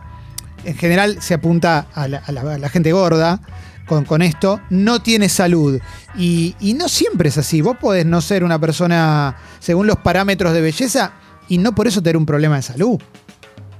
en 0.66 0.76
general 0.76 1.20
se 1.22 1.34
apunta 1.34 1.86
a 1.94 2.08
la, 2.08 2.18
a 2.18 2.32
la- 2.32 2.40
a 2.54 2.58
la 2.58 2.68
gente 2.68 2.92
gorda, 2.92 3.40
con, 3.86 4.04
con 4.04 4.20
esto, 4.22 4.60
no 4.70 5.00
tiene 5.00 5.28
salud. 5.28 5.80
Y, 6.16 6.56
y 6.60 6.74
no 6.74 6.88
siempre 6.88 7.28
es 7.28 7.38
así. 7.38 7.60
Vos 7.62 7.76
podés 7.80 8.04
no 8.04 8.20
ser 8.20 8.42
una 8.44 8.58
persona 8.58 9.36
según 9.60 9.86
los 9.86 9.96
parámetros 9.98 10.52
de 10.52 10.60
belleza 10.60 11.12
y 11.48 11.58
no 11.58 11.74
por 11.74 11.86
eso 11.86 12.02
tener 12.02 12.16
un 12.16 12.26
problema 12.26 12.56
de 12.56 12.62
salud. 12.62 13.00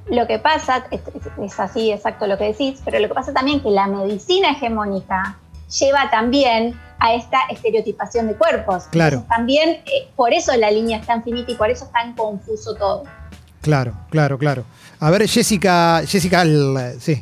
Lo 0.08 0.26
que 0.28 0.38
pasa, 0.38 0.86
es, 0.92 1.00
es- 1.00 1.44
es 1.52 1.58
así 1.60 1.90
exacto 1.90 2.26
lo 2.28 2.38
que 2.38 2.44
decís, 2.44 2.80
pero 2.84 3.00
lo 3.00 3.08
que 3.08 3.14
pasa 3.14 3.32
también 3.32 3.60
que 3.60 3.70
la 3.70 3.88
medicina 3.88 4.52
hegemónica 4.52 5.36
lleva 5.80 6.08
también 6.10 6.78
a 7.00 7.12
esta 7.14 7.38
estereotipación 7.50 8.28
de 8.28 8.36
cuerpos. 8.36 8.84
Claro. 8.92 9.16
Entonces, 9.16 9.36
también 9.36 9.68
eh, 9.70 10.08
por 10.14 10.32
eso 10.32 10.56
la 10.56 10.70
línea 10.70 10.98
es 10.98 11.06
tan 11.06 11.24
finita 11.24 11.50
y 11.50 11.56
por 11.56 11.68
eso 11.70 11.86
es 11.86 11.90
tan 11.92 12.14
confuso 12.14 12.76
todo. 12.76 13.02
Claro, 13.66 13.94
claro, 14.10 14.38
claro. 14.38 14.64
A 15.00 15.10
ver, 15.10 15.28
Jessica, 15.28 16.00
Jessica, 16.06 16.44
sí. 17.00 17.20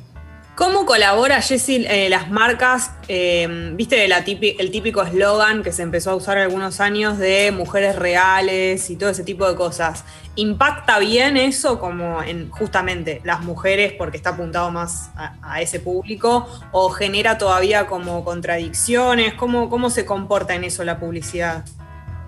¿Cómo 0.57 0.85
colabora, 0.85 1.41
Jessy, 1.41 1.87
eh, 1.89 2.11
las 2.11 2.31
marcas? 2.31 2.91
eh, 3.09 3.73
¿Viste 3.75 4.05
el 4.05 4.71
típico 4.71 5.03
eslogan 5.03 5.63
que 5.63 5.73
se 5.73 5.81
empezó 5.81 6.11
a 6.11 6.17
usar 6.17 6.37
algunos 6.37 6.81
años 6.81 7.17
de 7.17 7.51
mujeres 7.51 7.97
reales 7.97 8.91
y 8.91 8.97
todo 8.97 9.09
ese 9.09 9.25
tipo 9.25 9.49
de 9.49 9.57
cosas? 9.57 10.05
¿Impacta 10.37 10.99
bien 10.99 11.39
eso 11.39 11.79
como 11.79 12.23
en 12.23 12.51
justamente 12.51 13.23
las 13.25 13.41
mujeres 13.41 13.95
porque 13.97 14.19
está 14.19 14.31
apuntado 14.31 14.71
más 14.71 15.09
a, 15.17 15.37
a 15.41 15.63
ese 15.63 15.81
público? 15.81 16.47
¿O 16.73 16.91
genera 16.91 17.39
todavía 17.39 17.87
como 17.87 18.23
contradicciones? 18.23 19.33
¿Cómo, 19.33 19.71
¿Cómo 19.71 19.89
se 19.89 20.05
comporta 20.05 20.55
en 20.55 20.65
eso 20.65 20.85
la 20.85 21.01
publicidad? 21.01 21.65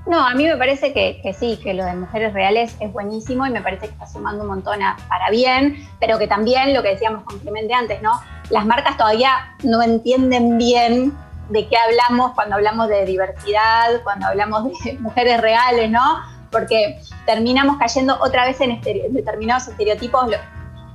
No, 0.06 0.24
a 0.24 0.34
mí 0.34 0.44
me 0.44 0.56
parece 0.56 0.92
que, 0.92 1.20
sí, 1.38 1.58
que 1.62 1.74
lo 1.74 1.84
de 1.84 1.94
mujeres 1.94 2.32
reales 2.32 2.76
es 2.78 2.92
buenísimo 2.92 3.44
y 3.46 3.50
me 3.50 3.60
parece 3.60 3.86
que 3.86 3.92
está 3.92 4.06
sumando 4.06 4.42
un 4.42 4.48
montón 4.50 4.80
a- 4.80 4.96
para 5.08 5.30
bien, 5.30 5.84
pero 5.98 6.16
que 6.18 6.28
también 6.28 6.74
lo 6.74 6.82
que 6.82 6.90
decíamos 6.90 7.24
con 7.24 7.40
Clemente 7.40 7.74
antes, 7.74 8.00
¿no? 8.02 8.12
Las 8.50 8.64
marcas 8.66 8.96
todavía 8.96 9.56
no 9.64 9.82
entienden 9.82 10.58
bien 10.58 11.12
de 11.48 11.66
qué 11.68 11.76
hablamos 11.76 12.32
cuando 12.34 12.54
hablamos 12.54 12.88
de 12.88 13.04
diversidad, 13.04 14.00
cuando 14.04 14.26
hablamos 14.28 14.62
de 14.84 14.92
mujeres 15.00 15.40
reales, 15.40 15.90
¿no? 15.90 16.20
Porque 16.52 17.00
terminamos 17.24 17.76
cayendo 17.76 18.16
otra 18.20 18.44
vez 18.46 18.60
en 18.60 18.70
estere- 18.80 19.08
determinados 19.10 19.66
estereotipos. 19.66 20.30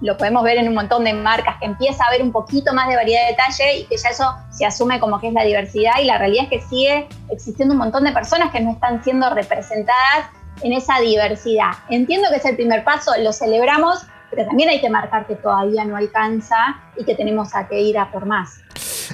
Lo, 0.01 0.17
podemos 0.17 0.43
ver 0.43 0.57
en 0.57 0.67
un 0.67 0.73
montón 0.73 1.03
de 1.03 1.13
marcas, 1.13 1.57
que 1.59 1.65
empieza 1.65 2.03
a 2.03 2.07
haber 2.07 2.21
un 2.21 2.31
poquito 2.31 2.73
más 2.73 2.87
de 2.87 2.95
variedad 2.95 3.21
de 3.21 3.31
detalle 3.31 3.77
y 3.79 3.83
que 3.85 3.97
ya 3.97 4.09
eso 4.09 4.35
se 4.51 4.65
asume 4.65 4.99
como 4.99 5.19
que 5.19 5.27
es 5.27 5.33
la 5.33 5.43
diversidad 5.43 5.93
y 6.01 6.05
la 6.05 6.17
realidad 6.17 6.45
es 6.45 6.49
que 6.49 6.67
sigue 6.67 7.07
existiendo 7.29 7.73
un 7.73 7.79
montón 7.79 8.03
de 8.03 8.11
personas 8.11 8.51
que 8.51 8.59
no 8.59 8.71
están 8.71 9.03
siendo 9.03 9.29
representadas 9.29 10.29
en 10.63 10.73
esa 10.73 10.99
diversidad. 10.99 11.71
Entiendo 11.89 12.29
que 12.29 12.37
es 12.37 12.45
el 12.45 12.55
primer 12.55 12.83
paso, 12.83 13.11
lo 13.19 13.31
celebramos, 13.31 14.05
pero 14.29 14.45
también 14.45 14.69
hay 14.69 14.81
que 14.81 14.89
marcar 14.89 15.27
que 15.27 15.35
todavía 15.35 15.85
no 15.85 15.97
alcanza 15.97 16.55
y 16.97 17.03
que 17.03 17.15
tenemos 17.15 17.53
a 17.53 17.67
que 17.67 17.81
ir 17.81 17.97
a 17.97 18.11
por 18.11 18.25
más. 18.25 18.61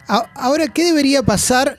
Ahora, 0.08 0.67
¿qué 0.67 0.86
debería 0.86 1.24
pasar? 1.24 1.77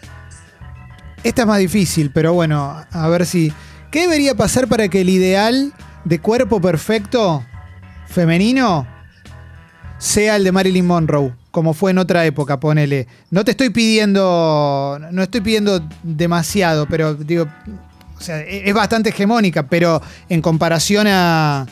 Esta 1.23 1.43
es 1.43 1.49
más 1.49 1.59
difícil, 1.59 2.11
pero 2.13 2.33
bueno, 2.33 2.85
a 2.91 3.09
ver 3.09 3.27
si. 3.27 3.53
¿Qué 3.91 4.03
debería 4.03 4.35
pasar 4.35 4.69
para 4.69 4.89
que 4.89 5.01
el 5.01 5.09
ideal 5.09 5.73
de 6.05 6.21
cuerpo 6.21 6.61
perfecto 6.61 7.45
femenino 8.07 8.87
sea 9.99 10.37
el 10.37 10.45
de 10.45 10.53
Marilyn 10.53 10.87
Monroe? 10.87 11.33
Como 11.51 11.75
fue 11.75 11.91
en 11.91 11.99
otra 11.99 12.25
época, 12.25 12.61
ponele. 12.61 13.07
No 13.31 13.45
te 13.45 13.51
estoy 13.53 13.71
pidiendo. 13.71 14.99
No 15.11 15.23
estoy 15.23 15.41
pidiendo 15.41 15.81
demasiado, 16.03 16.87
pero 16.87 17.15
digo. 17.15 17.47
E- 18.29 18.63
es 18.67 18.75
bastante 18.75 19.11
hegemónica, 19.11 19.65
pero 19.69 20.03
en 20.29 20.43
comparación 20.43 21.07
a, 21.09 21.67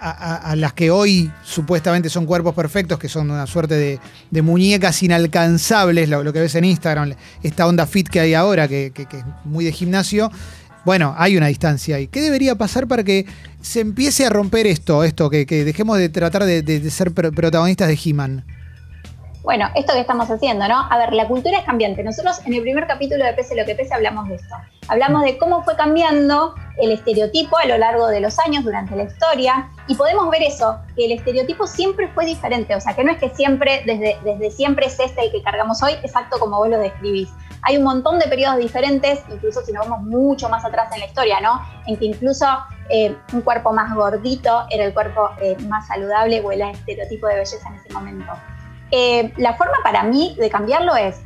a- 0.00 0.56
las 0.56 0.72
que 0.72 0.90
hoy 0.90 1.30
supuestamente 1.44 2.10
son 2.10 2.26
cuerpos 2.26 2.54
perfectos, 2.54 2.98
que 2.98 3.08
son 3.08 3.30
una 3.30 3.46
suerte 3.46 3.74
de, 3.76 4.00
de 4.30 4.42
muñecas 4.42 5.02
inalcanzables, 5.04 6.08
lo, 6.08 6.22
lo 6.24 6.32
que 6.32 6.40
ves 6.40 6.54
en 6.56 6.64
Instagram, 6.64 7.14
esta 7.42 7.66
onda 7.66 7.86
fit 7.86 8.08
que 8.08 8.20
hay 8.20 8.34
ahora, 8.34 8.66
que, 8.68 8.90
que- 8.94 9.06
que 9.06 9.18
es 9.18 9.24
muy 9.44 9.64
de 9.64 9.72
gimnasio. 9.72 10.30
Bueno, 10.84 11.14
hay 11.16 11.36
una 11.36 11.46
distancia 11.46 11.96
ahí. 11.96 12.08
¿Qué 12.08 12.20
debería 12.20 12.56
pasar 12.56 12.86
para 12.86 13.02
que 13.02 13.26
se 13.62 13.80
empiece 13.80 14.26
a 14.26 14.30
romper 14.30 14.66
esto, 14.66 15.02
esto 15.02 15.30
que, 15.30 15.46
dejemos 15.46 15.96
de 15.98 16.08
tratar 16.10 16.44
de, 16.44 16.90
ser 16.90 17.12
pro- 17.12 17.32
protagonistas 17.32 17.88
de 17.88 17.98
He-Man? 18.04 18.44
Bueno, 19.42 19.68
esto 19.74 19.92
que 19.92 20.00
estamos 20.00 20.30
haciendo, 20.30 20.66
¿no? 20.68 20.86
A 20.90 20.96
ver, 20.96 21.12
la 21.12 21.28
cultura 21.28 21.58
es 21.58 21.64
cambiante. 21.64 22.02
Nosotros 22.02 22.40
en 22.46 22.54
el 22.54 22.62
primer 22.62 22.86
capítulo 22.86 23.24
de 23.26 23.34
Pese 23.34 23.54
lo 23.54 23.66
que 23.66 23.74
pese 23.74 23.92
hablamos 23.92 24.26
de 24.28 24.36
esto. 24.36 24.54
Hablamos 24.88 25.22
de 25.22 25.36
cómo 25.36 25.62
fue 25.64 25.76
cambiando 25.76 26.54
el 26.78 26.92
estereotipo 26.92 27.58
a 27.58 27.66
lo 27.66 27.76
largo 27.76 28.06
de 28.08 28.20
los 28.20 28.38
años 28.38 28.64
durante 28.64 28.96
la 28.96 29.04
historia 29.04 29.68
y 29.86 29.96
podemos 29.96 30.30
ver 30.30 30.42
eso, 30.42 30.78
que 30.96 31.04
el 31.06 31.12
estereotipo 31.12 31.66
siempre 31.66 32.08
fue 32.14 32.24
diferente, 32.24 32.74
o 32.74 32.80
sea, 32.80 32.94
que 32.94 33.04
no 33.04 33.12
es 33.12 33.18
que 33.18 33.30
siempre, 33.30 33.82
desde, 33.84 34.16
desde 34.24 34.50
siempre 34.50 34.86
es 34.86 34.98
este 34.98 35.26
el 35.26 35.30
que 35.30 35.42
cargamos 35.42 35.82
hoy, 35.82 35.92
exacto 36.02 36.38
como 36.38 36.56
vos 36.56 36.68
lo 36.70 36.78
describís. 36.78 37.28
Hay 37.66 37.76
un 37.78 37.84
montón 37.84 38.18
de 38.18 38.26
periodos 38.26 38.58
diferentes, 38.58 39.20
incluso 39.30 39.62
si 39.62 39.72
nos 39.72 39.88
vamos 39.88 40.06
mucho 40.06 40.48
más 40.48 40.64
atrás 40.64 40.92
en 40.92 41.00
la 41.00 41.06
historia, 41.06 41.40
¿no? 41.40 41.60
En 41.86 41.96
que 41.96 42.04
incluso 42.04 42.46
eh, 42.90 43.16
un 43.32 43.40
cuerpo 43.40 43.72
más 43.72 43.94
gordito 43.94 44.66
era 44.70 44.84
el 44.84 44.92
cuerpo 44.92 45.30
eh, 45.40 45.56
más 45.68 45.86
saludable 45.86 46.40
o 46.42 46.52
el 46.52 46.60
estereotipo 46.62 47.26
de 47.26 47.36
belleza 47.36 47.68
en 47.68 47.74
ese 47.76 47.92
momento. 47.92 48.32
Eh, 48.90 49.32
la 49.38 49.54
forma 49.54 49.78
para 49.82 50.02
mí 50.02 50.36
de 50.38 50.50
cambiarlo 50.50 50.94
es 50.94 51.20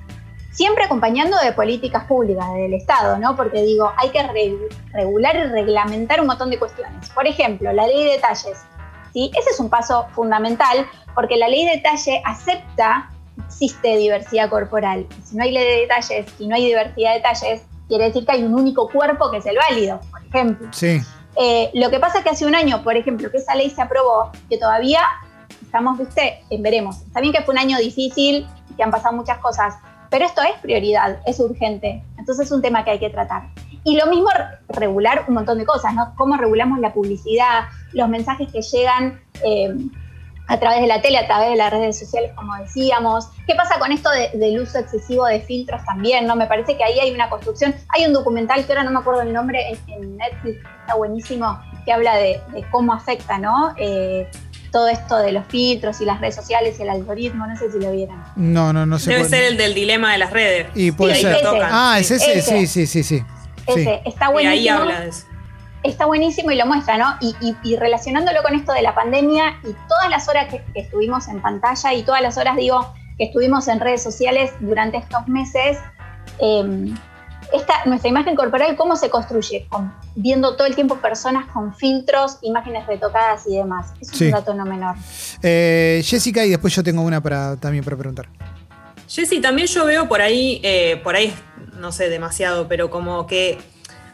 siempre 0.52 0.84
acompañando 0.84 1.36
de 1.38 1.52
políticas 1.52 2.04
públicas 2.04 2.46
del 2.54 2.74
Estado, 2.74 3.18
¿no? 3.18 3.36
Porque 3.36 3.62
digo, 3.62 3.92
hay 3.96 4.10
que 4.10 4.22
re- 4.22 4.56
regular 4.92 5.36
y 5.36 5.42
reglamentar 5.44 6.20
un 6.20 6.28
montón 6.28 6.50
de 6.50 6.58
cuestiones. 6.58 7.10
Por 7.10 7.26
ejemplo, 7.26 7.72
la 7.72 7.86
ley 7.86 8.04
de 8.04 8.10
detalles. 8.12 8.64
¿sí? 9.12 9.30
Ese 9.38 9.50
es 9.50 9.60
un 9.60 9.68
paso 9.70 10.06
fundamental 10.14 10.86
porque 11.14 11.36
la 11.36 11.48
ley 11.48 11.64
de 11.64 11.72
detalle 11.76 12.22
acepta 12.24 13.10
existe 13.46 13.96
diversidad 13.96 14.50
corporal. 14.50 15.06
Si 15.24 15.36
no 15.36 15.44
hay 15.44 15.52
ley 15.52 15.64
de 15.64 15.80
detalles 15.82 16.26
y 16.38 16.46
no 16.46 16.54
hay 16.54 16.66
diversidad 16.66 17.10
de 17.10 17.16
detalles, 17.16 17.62
quiere 17.88 18.04
decir 18.04 18.26
que 18.26 18.32
hay 18.32 18.42
un 18.42 18.54
único 18.54 18.88
cuerpo 18.88 19.30
que 19.30 19.38
es 19.38 19.46
el 19.46 19.56
válido, 19.56 20.00
por 20.10 20.24
ejemplo. 20.26 20.68
Sí. 20.72 21.00
Eh, 21.36 21.70
lo 21.74 21.90
que 21.90 22.00
pasa 22.00 22.18
es 22.18 22.24
que 22.24 22.30
hace 22.30 22.46
un 22.46 22.54
año, 22.54 22.82
por 22.82 22.96
ejemplo, 22.96 23.30
que 23.30 23.38
esa 23.38 23.54
ley 23.54 23.70
se 23.70 23.80
aprobó, 23.80 24.32
que 24.48 24.58
todavía 24.58 25.00
estamos, 25.62 25.98
viste, 25.98 26.42
veremos. 26.58 27.02
Está 27.02 27.20
bien 27.20 27.32
que 27.32 27.42
fue 27.42 27.52
un 27.52 27.58
año 27.58 27.78
difícil 27.78 28.46
que 28.76 28.82
han 28.82 28.90
pasado 28.90 29.14
muchas 29.14 29.38
cosas, 29.38 29.74
pero 30.10 30.24
esto 30.24 30.42
es 30.42 30.58
prioridad, 30.62 31.20
es 31.26 31.38
urgente. 31.38 32.02
Entonces 32.18 32.46
es 32.46 32.52
un 32.52 32.62
tema 32.62 32.84
que 32.84 32.92
hay 32.92 32.98
que 32.98 33.10
tratar. 33.10 33.48
Y 33.84 33.96
lo 33.96 34.06
mismo 34.06 34.28
re- 34.30 34.58
regular 34.68 35.24
un 35.28 35.34
montón 35.34 35.58
de 35.58 35.64
cosas, 35.64 35.94
¿no? 35.94 36.12
Cómo 36.16 36.36
regulamos 36.36 36.78
la 36.80 36.92
publicidad, 36.92 37.64
los 37.92 38.08
mensajes 38.08 38.50
que 38.52 38.60
llegan 38.60 39.20
eh, 39.44 39.74
a 40.48 40.58
través 40.58 40.80
de 40.80 40.86
la 40.86 41.00
tele, 41.02 41.18
a 41.18 41.26
través 41.26 41.50
de 41.50 41.56
las 41.56 41.70
redes 41.70 41.98
sociales, 41.98 42.32
como 42.34 42.54
decíamos. 42.56 43.28
¿Qué 43.46 43.54
pasa 43.54 43.78
con 43.78 43.92
esto 43.92 44.08
de- 44.10 44.30
del 44.38 44.60
uso 44.60 44.78
excesivo 44.78 45.26
de 45.26 45.40
filtros 45.40 45.84
también? 45.84 46.26
¿no? 46.26 46.34
Me 46.36 46.46
parece 46.46 46.76
que 46.76 46.84
ahí 46.84 46.98
hay 46.98 47.12
una 47.12 47.28
construcción. 47.28 47.74
Hay 47.90 48.06
un 48.06 48.12
documental 48.12 48.64
que 48.64 48.72
ahora 48.72 48.84
no 48.84 48.90
me 48.90 48.98
acuerdo 49.00 49.22
el 49.22 49.32
nombre 49.32 49.60
en, 49.70 49.78
en 49.92 50.16
Netflix, 50.16 50.56
está 50.80 50.94
buenísimo, 50.96 51.60
que 51.84 51.92
habla 51.92 52.16
de, 52.16 52.40
de 52.52 52.64
cómo 52.70 52.92
afecta, 52.94 53.38
¿no? 53.38 53.74
Eh, 53.76 54.26
todo 54.72 54.88
esto 54.88 55.16
de 55.18 55.32
los 55.32 55.46
filtros 55.46 56.00
y 56.00 56.04
las 56.04 56.20
redes 56.20 56.34
sociales 56.34 56.78
y 56.78 56.82
el 56.82 56.90
algoritmo, 56.90 57.46
no 57.46 57.56
sé 57.56 57.70
si 57.72 57.78
lo 57.78 57.90
vieron. 57.92 58.22
No, 58.36 58.72
no, 58.72 58.84
no 58.84 58.98
sé. 58.98 59.12
Debe 59.12 59.24
ser 59.24 59.44
el 59.44 59.56
del 59.56 59.74
dilema 59.74 60.12
de 60.12 60.18
las 60.18 60.30
redes. 60.30 60.66
Y 60.74 60.92
puede 60.92 61.14
ahí 61.14 61.22
ser. 61.22 61.30
lo 61.32 61.36
Ese. 61.38 61.46
tocan. 61.46 61.68
Ah, 61.72 61.96
es 61.98 62.10
ese. 62.10 62.38
Ese. 62.38 62.50
Sí, 62.58 62.66
sí, 62.66 62.86
sí, 62.86 63.02
sí. 63.02 63.18
Sí. 63.18 63.24
Ese, 63.80 64.00
está 64.04 64.28
Y 64.28 64.32
buenísimo. 64.32 64.52
ahí 64.52 64.68
habla 64.68 65.00
de 65.00 65.08
eso. 65.08 65.26
Está 65.82 66.06
buenísimo 66.06 66.50
y 66.50 66.56
lo 66.56 66.66
muestra, 66.66 66.98
¿no? 66.98 67.16
Y, 67.20 67.34
y- 67.40 67.56
y 67.62 67.76
relacionándolo 67.76 68.42
con 68.42 68.54
esto 68.54 68.72
de 68.72 68.82
la 68.82 68.94
pandemia 68.94 69.58
y 69.64 69.72
todas 69.88 70.10
las 70.10 70.28
horas 70.28 70.46
que, 70.52 70.62
que 70.74 70.80
estuvimos 70.80 71.28
en 71.28 71.40
pantalla 71.40 71.94
y 71.94 72.02
todas 72.02 72.20
las 72.22 72.36
horas, 72.38 72.56
digo, 72.56 72.92
que 73.16 73.24
estuvimos 73.24 73.68
en 73.68 73.80
redes 73.80 74.02
sociales 74.02 74.52
durante 74.60 74.96
estos 74.98 75.26
meses, 75.28 75.78
eh, 76.40 76.94
esta, 77.52 77.72
nuestra 77.86 78.10
imagen 78.10 78.36
corporal, 78.36 78.76
¿cómo 78.76 78.94
se 78.96 79.08
construye? 79.08 79.66
Con- 79.70 79.94
viendo 80.14 80.56
todo 80.56 80.66
el 80.66 80.74
tiempo 80.74 80.96
personas 80.96 81.46
con 81.46 81.74
filtros, 81.74 82.38
imágenes 82.42 82.86
retocadas 82.86 83.46
y 83.46 83.56
demás. 83.56 83.92
Es 84.00 84.08
Sí. 84.08 84.26
un 84.26 84.30
dato 84.32 84.52
no 84.54 84.64
menor. 84.66 84.96
Eh, 85.42 86.02
Jessica, 86.04 86.44
y 86.44 86.50
después 86.50 86.74
yo 86.74 86.82
tengo 86.82 87.02
una 87.02 87.22
para, 87.22 87.56
también 87.56 87.84
para 87.84 87.96
preguntar. 87.96 88.28
Jessy, 89.08 89.40
también 89.40 89.66
yo 89.68 89.84
veo 89.86 90.06
por 90.08 90.20
ahí, 90.20 90.60
eh, 90.62 91.00
por 91.02 91.16
ahí, 91.16 91.32
no 91.78 91.92
sé 91.92 92.10
demasiado, 92.10 92.68
pero 92.68 92.90
como 92.90 93.26
que 93.26 93.58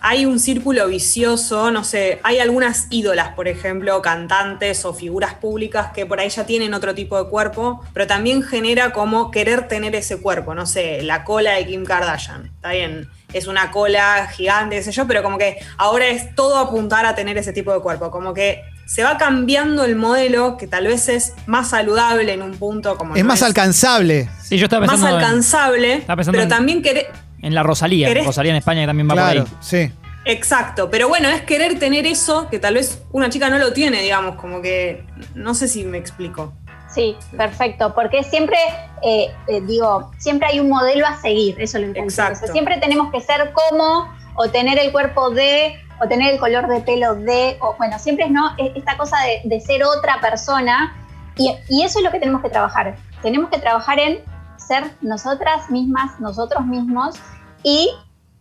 hay 0.06 0.26
un 0.26 0.38
círculo 0.38 0.86
vicioso, 0.86 1.70
no 1.70 1.82
sé, 1.82 2.20
hay 2.24 2.38
algunas 2.38 2.88
ídolas, 2.90 3.30
por 3.30 3.48
ejemplo, 3.48 4.02
cantantes 4.02 4.84
o 4.84 4.92
figuras 4.92 5.32
públicas 5.32 5.92
que 5.94 6.04
por 6.04 6.20
ahí 6.20 6.28
ya 6.28 6.44
tienen 6.44 6.74
otro 6.74 6.94
tipo 6.94 7.16
de 7.16 7.30
cuerpo, 7.30 7.80
pero 7.94 8.06
también 8.06 8.42
genera 8.42 8.92
como 8.92 9.30
querer 9.30 9.66
tener 9.66 9.94
ese 9.94 10.18
cuerpo, 10.20 10.54
no 10.54 10.66
sé, 10.66 11.00
la 11.02 11.24
cola 11.24 11.52
de 11.52 11.66
Kim 11.66 11.84
Kardashian, 11.86 12.44
está 12.54 12.72
bien, 12.72 13.08
es 13.32 13.46
una 13.46 13.70
cola 13.70 14.28
gigante, 14.30 14.76
qué 14.76 14.82
sé 14.82 14.92
yo, 14.92 15.06
pero 15.06 15.22
como 15.22 15.38
que 15.38 15.56
ahora 15.78 16.06
es 16.08 16.34
todo 16.34 16.58
apuntar 16.58 17.06
a 17.06 17.14
tener 17.14 17.38
ese 17.38 17.54
tipo 17.54 17.72
de 17.72 17.80
cuerpo, 17.80 18.10
como 18.10 18.34
que 18.34 18.60
se 18.86 19.02
va 19.04 19.16
cambiando 19.16 19.86
el 19.86 19.96
modelo 19.96 20.58
que 20.58 20.66
tal 20.66 20.86
vez 20.86 21.08
es 21.08 21.32
más 21.46 21.70
saludable 21.70 22.30
en 22.34 22.42
un 22.42 22.52
punto 22.58 22.98
como 22.98 23.16
Es 23.16 23.22
no 23.22 23.28
más 23.28 23.42
alcanzable. 23.42 24.28
Sí, 24.42 24.58
yo 24.58 24.64
estaba 24.66 24.84
más 24.84 24.96
pensando 24.96 25.16
en- 25.18 25.24
alcanzable, 25.24 25.92
estaba 25.94 26.16
pensando 26.16 26.36
pero 26.36 26.42
en- 26.42 26.48
también 26.50 26.82
querer, 26.82 27.06
en, 27.46 27.54
la 27.54 27.62
Rosalía. 27.62 28.08
¿Querés? 28.08 28.26
Rosalía 28.26 28.52
en 28.52 28.56
España 28.58 28.82
que 28.82 28.86
también 28.86 29.08
va 29.08 29.14
Claro, 29.14 29.44
por 29.44 29.52
ahí. 29.52 29.58
sí. 29.60 29.92
exacto, 30.24 30.90
pero 30.90 31.08
bueno, 31.08 31.28
es 31.28 31.42
querer 31.42 31.78
tener 31.78 32.06
eso 32.06 32.48
que 32.48 32.58
tal 32.58 32.74
vez 32.74 33.02
una 33.12 33.28
chica 33.30 33.50
no 33.50 33.58
lo 33.58 33.72
tiene, 33.72 34.00
digamos, 34.02 34.36
como 34.36 34.62
que 34.62 35.04
no 35.34 35.54
sé 35.54 35.68
si 35.68 35.84
me 35.84 35.98
explico. 35.98 36.52
Sí, 36.88 37.16
perfecto, 37.36 37.92
porque 37.92 38.22
siempre, 38.22 38.56
eh, 39.02 39.26
eh, 39.48 39.60
digo, 39.62 40.12
siempre 40.18 40.48
hay 40.48 40.60
un 40.60 40.68
modelo 40.68 41.06
a 41.06 41.20
seguir, 41.20 41.60
eso 41.60 41.78
es 41.78 41.88
lo 41.88 41.92
que 41.92 42.00
Exacto. 42.00 42.46
siempre 42.52 42.76
tenemos 42.78 43.10
que 43.12 43.20
ser 43.20 43.52
como, 43.52 44.08
o 44.36 44.48
tener 44.48 44.78
el 44.78 44.92
cuerpo 44.92 45.30
de, 45.30 45.74
o 46.00 46.06
tener 46.06 46.32
el 46.32 46.38
color 46.38 46.68
de 46.68 46.80
pelo 46.80 47.16
de, 47.16 47.56
o 47.60 47.74
bueno, 47.78 47.98
siempre 47.98 48.26
es 48.26 48.30
no, 48.30 48.54
es 48.58 48.76
esta 48.76 48.96
cosa 48.96 49.16
de, 49.22 49.40
de 49.42 49.60
ser 49.60 49.82
otra 49.82 50.20
persona, 50.20 50.96
y, 51.36 51.52
y 51.68 51.82
eso 51.82 51.98
es 51.98 52.04
lo 52.04 52.12
que 52.12 52.20
tenemos 52.20 52.42
que 52.42 52.48
trabajar. 52.48 52.94
Tenemos 53.22 53.50
que 53.50 53.58
trabajar 53.58 53.98
en 53.98 54.20
ser 54.56 54.84
nosotras 55.00 55.70
mismas, 55.70 56.18
nosotros 56.20 56.64
mismos, 56.64 57.16
y 57.64 57.90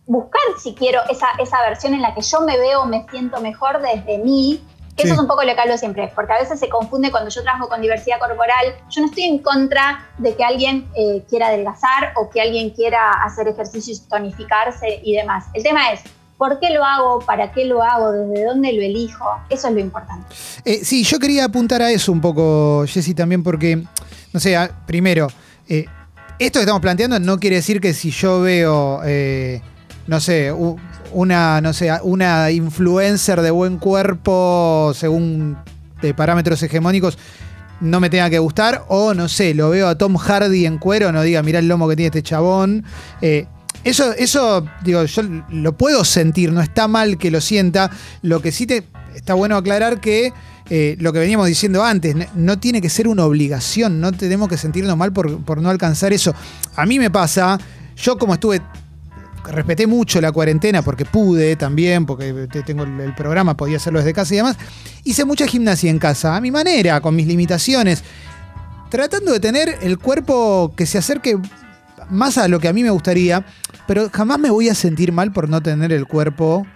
buscar 0.06 0.40
si 0.62 0.74
quiero 0.74 1.00
esa, 1.10 1.26
esa 1.40 1.60
versión 1.62 1.94
en 1.94 2.02
la 2.02 2.14
que 2.14 2.20
yo 2.20 2.42
me 2.42 2.56
veo, 2.58 2.84
me 2.86 3.04
siento 3.10 3.40
mejor 3.40 3.80
desde 3.82 4.18
mí, 4.18 4.62
que 4.96 5.02
Sí. 5.02 5.08
eso 5.08 5.14
es 5.14 5.20
un 5.20 5.26
poco 5.26 5.42
lo 5.42 5.52
que 5.54 5.60
hablo 5.60 5.76
siempre, 5.76 6.12
porque 6.14 6.34
a 6.34 6.38
veces 6.38 6.60
se 6.60 6.68
confunde 6.68 7.10
cuando 7.10 7.28
yo 7.30 7.42
trabajo 7.42 7.68
con 7.68 7.80
diversidad 7.80 8.20
corporal. 8.20 8.76
Yo 8.90 9.00
no 9.00 9.08
estoy 9.08 9.24
en 9.24 9.38
contra 9.38 10.06
de 10.18 10.36
que 10.36 10.44
alguien 10.44 10.86
eh, 10.94 11.24
quiera 11.28 11.48
adelgazar 11.48 12.12
o 12.14 12.30
que 12.30 12.40
alguien 12.40 12.70
quiera 12.70 13.10
hacer 13.24 13.48
ejercicios, 13.48 14.06
tonificarse 14.08 15.00
y 15.02 15.16
demás. 15.16 15.46
El 15.54 15.64
tema 15.64 15.90
es, 15.90 16.02
¿por 16.38 16.60
qué 16.60 16.70
lo 16.70 16.84
hago? 16.84 17.20
¿Para 17.20 17.50
qué 17.50 17.64
lo 17.64 17.82
hago? 17.82 18.12
¿Desde 18.12 18.44
dónde 18.44 18.72
lo 18.72 18.82
elijo? 18.82 19.24
Eso 19.50 19.66
es 19.68 19.74
lo 19.74 19.80
importante. 19.80 20.32
Eh, 20.64 20.84
sí, 20.84 21.02
yo 21.02 21.18
quería 21.18 21.46
apuntar 21.46 21.82
a 21.82 21.90
eso 21.90 22.12
un 22.12 22.20
poco, 22.20 22.84
Jessy, 22.86 23.14
también 23.14 23.42
porque, 23.42 23.82
no 24.32 24.38
sé, 24.38 24.56
primero, 24.86 25.26
eh, 25.68 25.86
esto 26.38 26.58
que 26.58 26.62
estamos 26.62 26.82
planteando 26.82 27.18
no 27.20 27.38
quiere 27.38 27.56
decir 27.56 27.80
que 27.80 27.94
si 27.94 28.10
yo 28.10 28.40
veo, 28.40 29.00
eh, 29.04 29.60
no 30.06 30.20
sé, 30.20 30.52
una, 31.12 31.60
no 31.60 31.72
sé, 31.72 31.90
una 32.02 32.50
influencer 32.50 33.40
de 33.40 33.50
buen 33.50 33.78
cuerpo 33.78 34.92
según 34.94 35.56
de 36.02 36.12
parámetros 36.14 36.62
hegemónicos 36.62 37.18
no 37.80 38.00
me 38.00 38.10
tenga 38.10 38.30
que 38.30 38.38
gustar 38.38 38.84
o 38.88 39.14
no 39.14 39.28
sé, 39.28 39.54
lo 39.54 39.70
veo 39.70 39.88
a 39.88 39.96
Tom 39.96 40.16
Hardy 40.16 40.66
en 40.66 40.78
cuero, 40.78 41.12
no 41.12 41.22
diga, 41.22 41.42
mirá 41.42 41.58
el 41.58 41.68
lomo 41.68 41.88
que 41.88 41.96
tiene 41.96 42.06
este 42.06 42.22
chabón. 42.22 42.84
Eh, 43.20 43.46
eso, 43.84 44.12
eso, 44.14 44.64
digo, 44.82 45.04
yo 45.04 45.22
lo 45.50 45.76
puedo 45.76 46.04
sentir, 46.04 46.52
no 46.52 46.62
está 46.62 46.88
mal 46.88 47.18
que 47.18 47.30
lo 47.30 47.40
sienta. 47.40 47.90
Lo 48.22 48.40
que 48.40 48.50
sí 48.50 48.66
te 48.66 48.84
está 49.14 49.34
bueno 49.34 49.56
aclarar 49.56 50.00
que 50.00 50.32
eh, 50.70 50.96
lo 50.98 51.12
que 51.12 51.18
veníamos 51.18 51.46
diciendo 51.46 51.84
antes, 51.84 52.14
no 52.34 52.58
tiene 52.58 52.80
que 52.80 52.88
ser 52.88 53.06
una 53.08 53.24
obligación, 53.24 54.00
no 54.00 54.12
tenemos 54.12 54.48
que 54.48 54.56
sentirnos 54.56 54.96
mal 54.96 55.12
por, 55.12 55.42
por 55.44 55.60
no 55.60 55.68
alcanzar 55.70 56.12
eso. 56.12 56.34
A 56.76 56.86
mí 56.86 56.98
me 56.98 57.10
pasa, 57.10 57.58
yo 57.96 58.16
como 58.18 58.34
estuve 58.34 58.60
respeté 59.46 59.86
mucho 59.86 60.22
la 60.22 60.32
cuarentena 60.32 60.80
porque 60.80 61.04
pude 61.04 61.54
también, 61.56 62.06
porque 62.06 62.48
te- 62.50 62.62
tengo 62.62 62.84
el 62.84 63.14
programa, 63.14 63.54
podía 63.54 63.76
hacerlo 63.76 63.98
desde 63.98 64.14
casa 64.14 64.32
y 64.32 64.38
demás. 64.38 64.56
Hice 65.04 65.26
mucha 65.26 65.46
gimnasia 65.46 65.90
en 65.90 65.98
casa, 65.98 66.34
a 66.34 66.40
mi 66.40 66.50
manera, 66.50 67.00
con 67.02 67.14
mis 67.14 67.26
limitaciones, 67.26 68.02
tratando 68.90 69.32
de 69.32 69.40
tener 69.40 69.78
el 69.82 69.98
cuerpo 69.98 70.72
que 70.74 70.86
se 70.86 70.96
acerque 70.96 71.36
más 72.08 72.38
a 72.38 72.48
lo 72.48 72.58
que 72.58 72.68
a 72.68 72.72
mí 72.72 72.82
me 72.82 72.88
gustaría, 72.90 73.44
pero 73.86 74.08
jamás 74.10 74.38
me 74.38 74.48
voy 74.50 74.70
a 74.70 74.74
sentir 74.74 75.12
mal 75.12 75.30
por 75.30 75.50
no 75.50 75.62
tener 75.62 75.92
el 75.92 76.06
cuerpo 76.06 76.66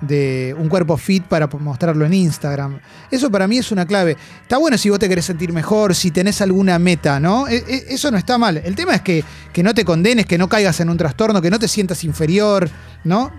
de 0.00 0.54
un 0.58 0.68
cuerpo 0.68 0.96
fit 0.96 1.24
para 1.24 1.46
mostrarlo 1.46 2.04
en 2.06 2.14
Instagram. 2.14 2.80
Eso 3.10 3.30
para 3.30 3.46
mí 3.46 3.58
es 3.58 3.70
una 3.70 3.86
clave. 3.86 4.16
Está 4.42 4.56
bueno 4.58 4.78
si 4.78 4.88
vos 4.90 4.98
te 4.98 5.08
querés 5.08 5.24
sentir 5.26 5.52
mejor, 5.52 5.94
si 5.94 6.10
tenés 6.10 6.40
alguna 6.40 6.78
meta, 6.78 7.20
¿no? 7.20 7.46
E- 7.48 7.56
e- 7.68 7.84
Eso 7.94 8.10
no 8.10 8.16
está 8.16 8.38
mal. 8.38 8.56
El 8.58 8.74
tema 8.74 8.94
es 8.94 9.02
que, 9.02 9.22
que 9.52 9.62
no 9.62 9.74
te 9.74 9.84
condenes, 9.84 10.26
que 10.26 10.38
no 10.38 10.48
caigas 10.48 10.80
en 10.80 10.88
un 10.90 10.96
trastorno, 10.96 11.42
que 11.42 11.50
no 11.50 11.58
te 11.58 11.68
sientas 11.68 12.02
inferior, 12.04 12.68
¿no? 13.04 13.30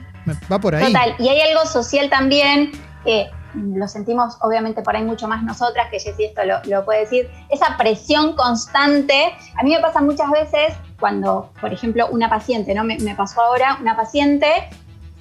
Va 0.51 0.59
por 0.59 0.75
ahí. 0.75 0.85
Total, 0.85 1.15
y 1.17 1.29
hay 1.29 1.41
algo 1.41 1.65
social 1.65 2.09
también, 2.09 2.71
que 3.03 3.27
lo 3.55 3.87
sentimos 3.87 4.37
obviamente 4.41 4.81
por 4.81 4.95
ahí 4.95 5.03
mucho 5.03 5.27
más 5.27 5.43
nosotras, 5.43 5.87
que 5.91 5.99
Jessy 5.99 6.25
esto 6.25 6.41
lo, 6.45 6.63
lo 6.65 6.85
puede 6.85 7.01
decir, 7.01 7.29
esa 7.49 7.75
presión 7.75 8.35
constante. 8.35 9.33
A 9.59 9.63
mí 9.63 9.71
me 9.75 9.81
pasa 9.81 9.99
muchas 9.99 10.29
veces 10.31 10.73
cuando, 10.99 11.51
por 11.59 11.73
ejemplo, 11.73 12.07
una 12.11 12.29
paciente, 12.29 12.73
¿no? 12.75 12.83
Me 12.83 13.15
pasó 13.15 13.41
ahora 13.41 13.77
una 13.81 13.97
paciente 13.97 14.47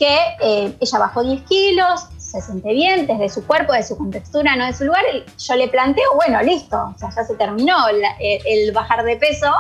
que 0.00 0.16
eh, 0.40 0.75
ella 0.80 0.99
bajó 0.99 1.23
10 1.23 1.42
kilos, 1.42 2.07
se 2.19 2.40
siente 2.40 2.73
bien 2.73 3.07
desde 3.07 3.28
su 3.28 3.47
cuerpo, 3.47 3.75
de 3.75 3.83
su 3.83 3.97
contextura, 3.99 4.57
no 4.57 4.64
de 4.64 4.73
su 4.73 4.85
lugar. 4.85 5.04
Yo 5.38 5.54
le 5.57 5.69
planteo, 5.69 6.14
bueno, 6.16 6.40
listo, 6.42 6.92
o 6.94 6.98
sea, 6.98 7.11
ya 7.14 7.22
se 7.22 7.35
terminó 7.35 7.77
la- 7.92 8.16
eh, 8.18 8.40
el 8.46 8.72
bajar 8.72 9.05
de 9.05 9.16
peso, 9.16 9.53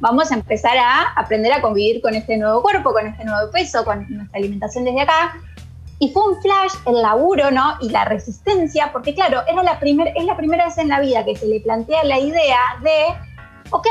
vamos 0.00 0.32
a 0.32 0.34
empezar 0.34 0.76
a 0.78 1.12
aprender 1.14 1.52
a 1.52 1.60
convivir 1.60 2.00
con 2.00 2.14
este 2.14 2.36
nuevo 2.38 2.62
cuerpo, 2.62 2.92
con 2.92 3.06
este 3.06 3.24
nuevo 3.24 3.50
peso, 3.52 3.84
con 3.84 4.06
nuestra 4.08 4.38
alimentación 4.38 4.84
desde 4.84 5.02
acá. 5.02 5.34
Y 5.98 6.10
fue 6.10 6.26
un 6.26 6.40
flash 6.42 6.72
el 6.86 7.00
laburo, 7.02 7.50
¿no? 7.52 7.74
Y 7.80 7.90
la 7.90 8.04
resistencia, 8.06 8.90
porque 8.92 9.14
claro, 9.14 9.42
era 9.46 9.62
la 9.62 9.78
primer, 9.78 10.12
es 10.16 10.24
la 10.24 10.36
primera 10.36 10.64
vez 10.64 10.78
en 10.78 10.88
la 10.88 10.98
vida 11.00 11.24
que 11.24 11.36
se 11.36 11.46
le 11.46 11.60
plantea 11.60 12.02
la 12.02 12.18
idea 12.18 12.58
de, 12.82 13.14
ok, 13.70 13.86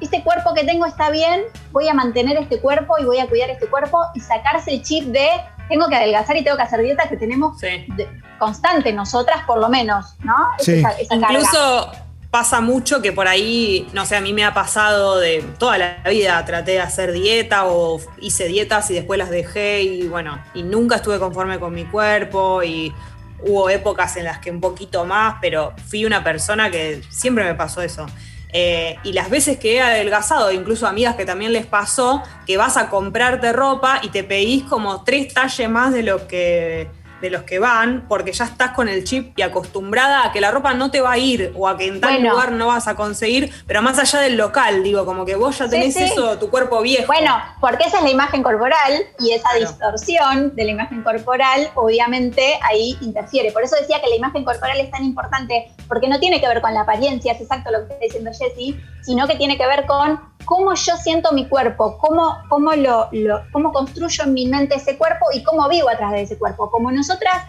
este 0.00 0.22
cuerpo 0.22 0.54
que 0.54 0.64
tengo 0.64 0.86
está 0.86 1.10
bien, 1.10 1.42
voy 1.72 1.88
a 1.88 1.94
mantener 1.94 2.36
este 2.36 2.60
cuerpo 2.60 2.96
y 2.98 3.04
voy 3.04 3.18
a 3.18 3.26
cuidar 3.28 3.50
este 3.50 3.66
cuerpo 3.66 3.98
y 4.14 4.20
sacarse 4.20 4.72
el 4.72 4.82
chip 4.82 5.04
de, 5.06 5.28
tengo 5.68 5.88
que 5.88 5.96
adelgazar 5.96 6.36
y 6.36 6.44
tengo 6.44 6.56
que 6.56 6.62
hacer 6.62 6.80
dieta 6.82 7.08
que 7.08 7.16
tenemos 7.16 7.58
Sí. 7.58 7.84
de- 7.96 8.08
constante 8.38 8.92
nosotras 8.92 9.44
por 9.46 9.58
lo 9.58 9.68
menos, 9.68 10.14
¿no? 10.24 10.34
Sí. 10.58 10.72
esa- 10.78 10.92
esa 10.92 11.20
carga. 11.20 11.32
Incluso 11.32 11.92
pasa 12.30 12.60
mucho 12.60 13.02
que 13.02 13.12
por 13.12 13.26
ahí, 13.28 13.88
no 13.92 14.06
sé, 14.06 14.16
a 14.16 14.20
mí 14.20 14.32
me 14.32 14.44
ha 14.44 14.54
pasado 14.54 15.18
de 15.18 15.42
toda 15.58 15.76
la 15.78 15.96
vida, 16.08 16.42
traté 16.44 16.70
de 16.72 16.80
hacer 16.80 17.12
dieta 17.12 17.66
o 17.66 18.00
hice 18.20 18.46
dietas 18.46 18.90
y 18.90 18.94
después 18.94 19.18
las 19.18 19.30
dejé 19.30 19.82
y 19.82 20.06
bueno, 20.08 20.40
y 20.54 20.62
nunca 20.62 20.96
estuve 20.96 21.18
conforme 21.18 21.58
con 21.58 21.74
mi 21.74 21.84
cuerpo 21.84 22.62
y 22.62 22.94
hubo 23.42 23.68
épocas 23.68 24.16
en 24.16 24.24
las 24.24 24.38
que 24.38 24.50
un 24.50 24.60
poquito 24.60 25.04
más, 25.04 25.36
pero 25.40 25.72
fui 25.88 26.04
una 26.04 26.22
persona 26.22 26.70
que 26.70 27.02
siempre 27.10 27.44
me 27.44 27.54
pasó 27.54 27.82
eso. 27.82 28.06
Eh, 28.52 28.96
y 29.04 29.12
las 29.12 29.30
veces 29.30 29.58
que 29.58 29.76
he 29.76 29.80
adelgazado, 29.80 30.50
incluso 30.52 30.86
amigas 30.86 31.16
que 31.16 31.24
también 31.24 31.52
les 31.52 31.66
pasó, 31.66 32.22
que 32.46 32.56
vas 32.56 32.76
a 32.76 32.88
comprarte 32.88 33.52
ropa 33.52 34.00
y 34.02 34.08
te 34.08 34.24
pedís 34.24 34.64
como 34.64 35.04
tres 35.04 35.32
talles 35.32 35.68
más 35.68 35.92
de 35.92 36.02
lo 36.02 36.26
que 36.26 36.88
de 37.20 37.30
los 37.30 37.42
que 37.42 37.58
van, 37.58 38.06
porque 38.08 38.32
ya 38.32 38.44
estás 38.44 38.70
con 38.70 38.88
el 38.88 39.04
chip 39.04 39.38
y 39.38 39.42
acostumbrada 39.42 40.24
a 40.26 40.32
que 40.32 40.40
la 40.40 40.50
ropa 40.50 40.72
no 40.74 40.90
te 40.90 41.00
va 41.00 41.12
a 41.12 41.18
ir 41.18 41.52
o 41.56 41.68
a 41.68 41.76
que 41.76 41.86
en 41.86 42.00
tal 42.00 42.14
Bueno. 42.14 42.30
lugar 42.30 42.52
no 42.52 42.68
vas 42.68 42.88
a 42.88 42.96
conseguir, 42.96 43.52
pero 43.66 43.82
más 43.82 43.98
allá 43.98 44.20
del 44.20 44.36
local, 44.36 44.82
digo, 44.82 45.04
como 45.04 45.24
que 45.24 45.34
vos 45.36 45.58
ya 45.58 45.68
tenés 45.68 45.94
sí. 45.94 46.04
eso, 46.04 46.38
tu 46.38 46.50
cuerpo 46.50 46.80
viejo. 46.82 47.06
Bueno, 47.06 47.36
porque 47.60 47.84
esa 47.84 47.98
es 47.98 48.04
la 48.04 48.10
imagen 48.10 48.42
corporal 48.42 48.92
y 49.18 49.32
esa 49.32 49.48
distorsión 49.58 50.54
de 50.54 50.64
la 50.64 50.70
imagen 50.70 51.02
corporal 51.02 51.68
obviamente 51.74 52.58
ahí 52.62 52.96
interfiere. 53.00 53.52
Por 53.52 53.62
eso 53.64 53.76
decía 53.80 54.00
que 54.00 54.08
la 54.08 54.16
imagen 54.16 54.44
corporal 54.44 54.78
es 54.80 54.90
tan 54.90 55.04
importante, 55.04 55.70
porque 55.88 56.08
no 56.08 56.18
tiene 56.20 56.40
que 56.40 56.48
ver 56.48 56.60
con 56.60 56.72
la 56.74 56.82
apariencia, 56.82 57.32
es 57.32 57.40
exacto 57.40 57.70
lo 57.70 57.78
que 57.86 57.92
está 57.94 58.04
diciendo 58.04 58.30
Jessie, 58.36 58.80
sino 59.02 59.26
que 59.26 59.36
tiene 59.36 59.56
que 59.56 59.66
ver 59.66 59.86
con 59.86 60.20
cómo 60.44 60.74
yo 60.74 60.96
siento 60.96 61.32
mi 61.32 61.46
cuerpo, 61.48 61.98
cómo, 61.98 62.38
cómo, 62.48 62.72
lo, 62.72 63.08
lo- 63.12 63.42
cómo 63.52 63.72
construyo 63.72 64.24
en 64.24 64.34
mi 64.34 64.46
mente 64.46 64.74
ese 64.76 64.96
cuerpo 64.96 65.26
y 65.34 65.42
cómo 65.44 65.68
vivo 65.68 65.88
atrás 65.88 66.12
de 66.12 66.22
ese 66.22 66.38
cuerpo. 66.38 66.70
Como 66.70 66.90
nosotras, 67.10 67.44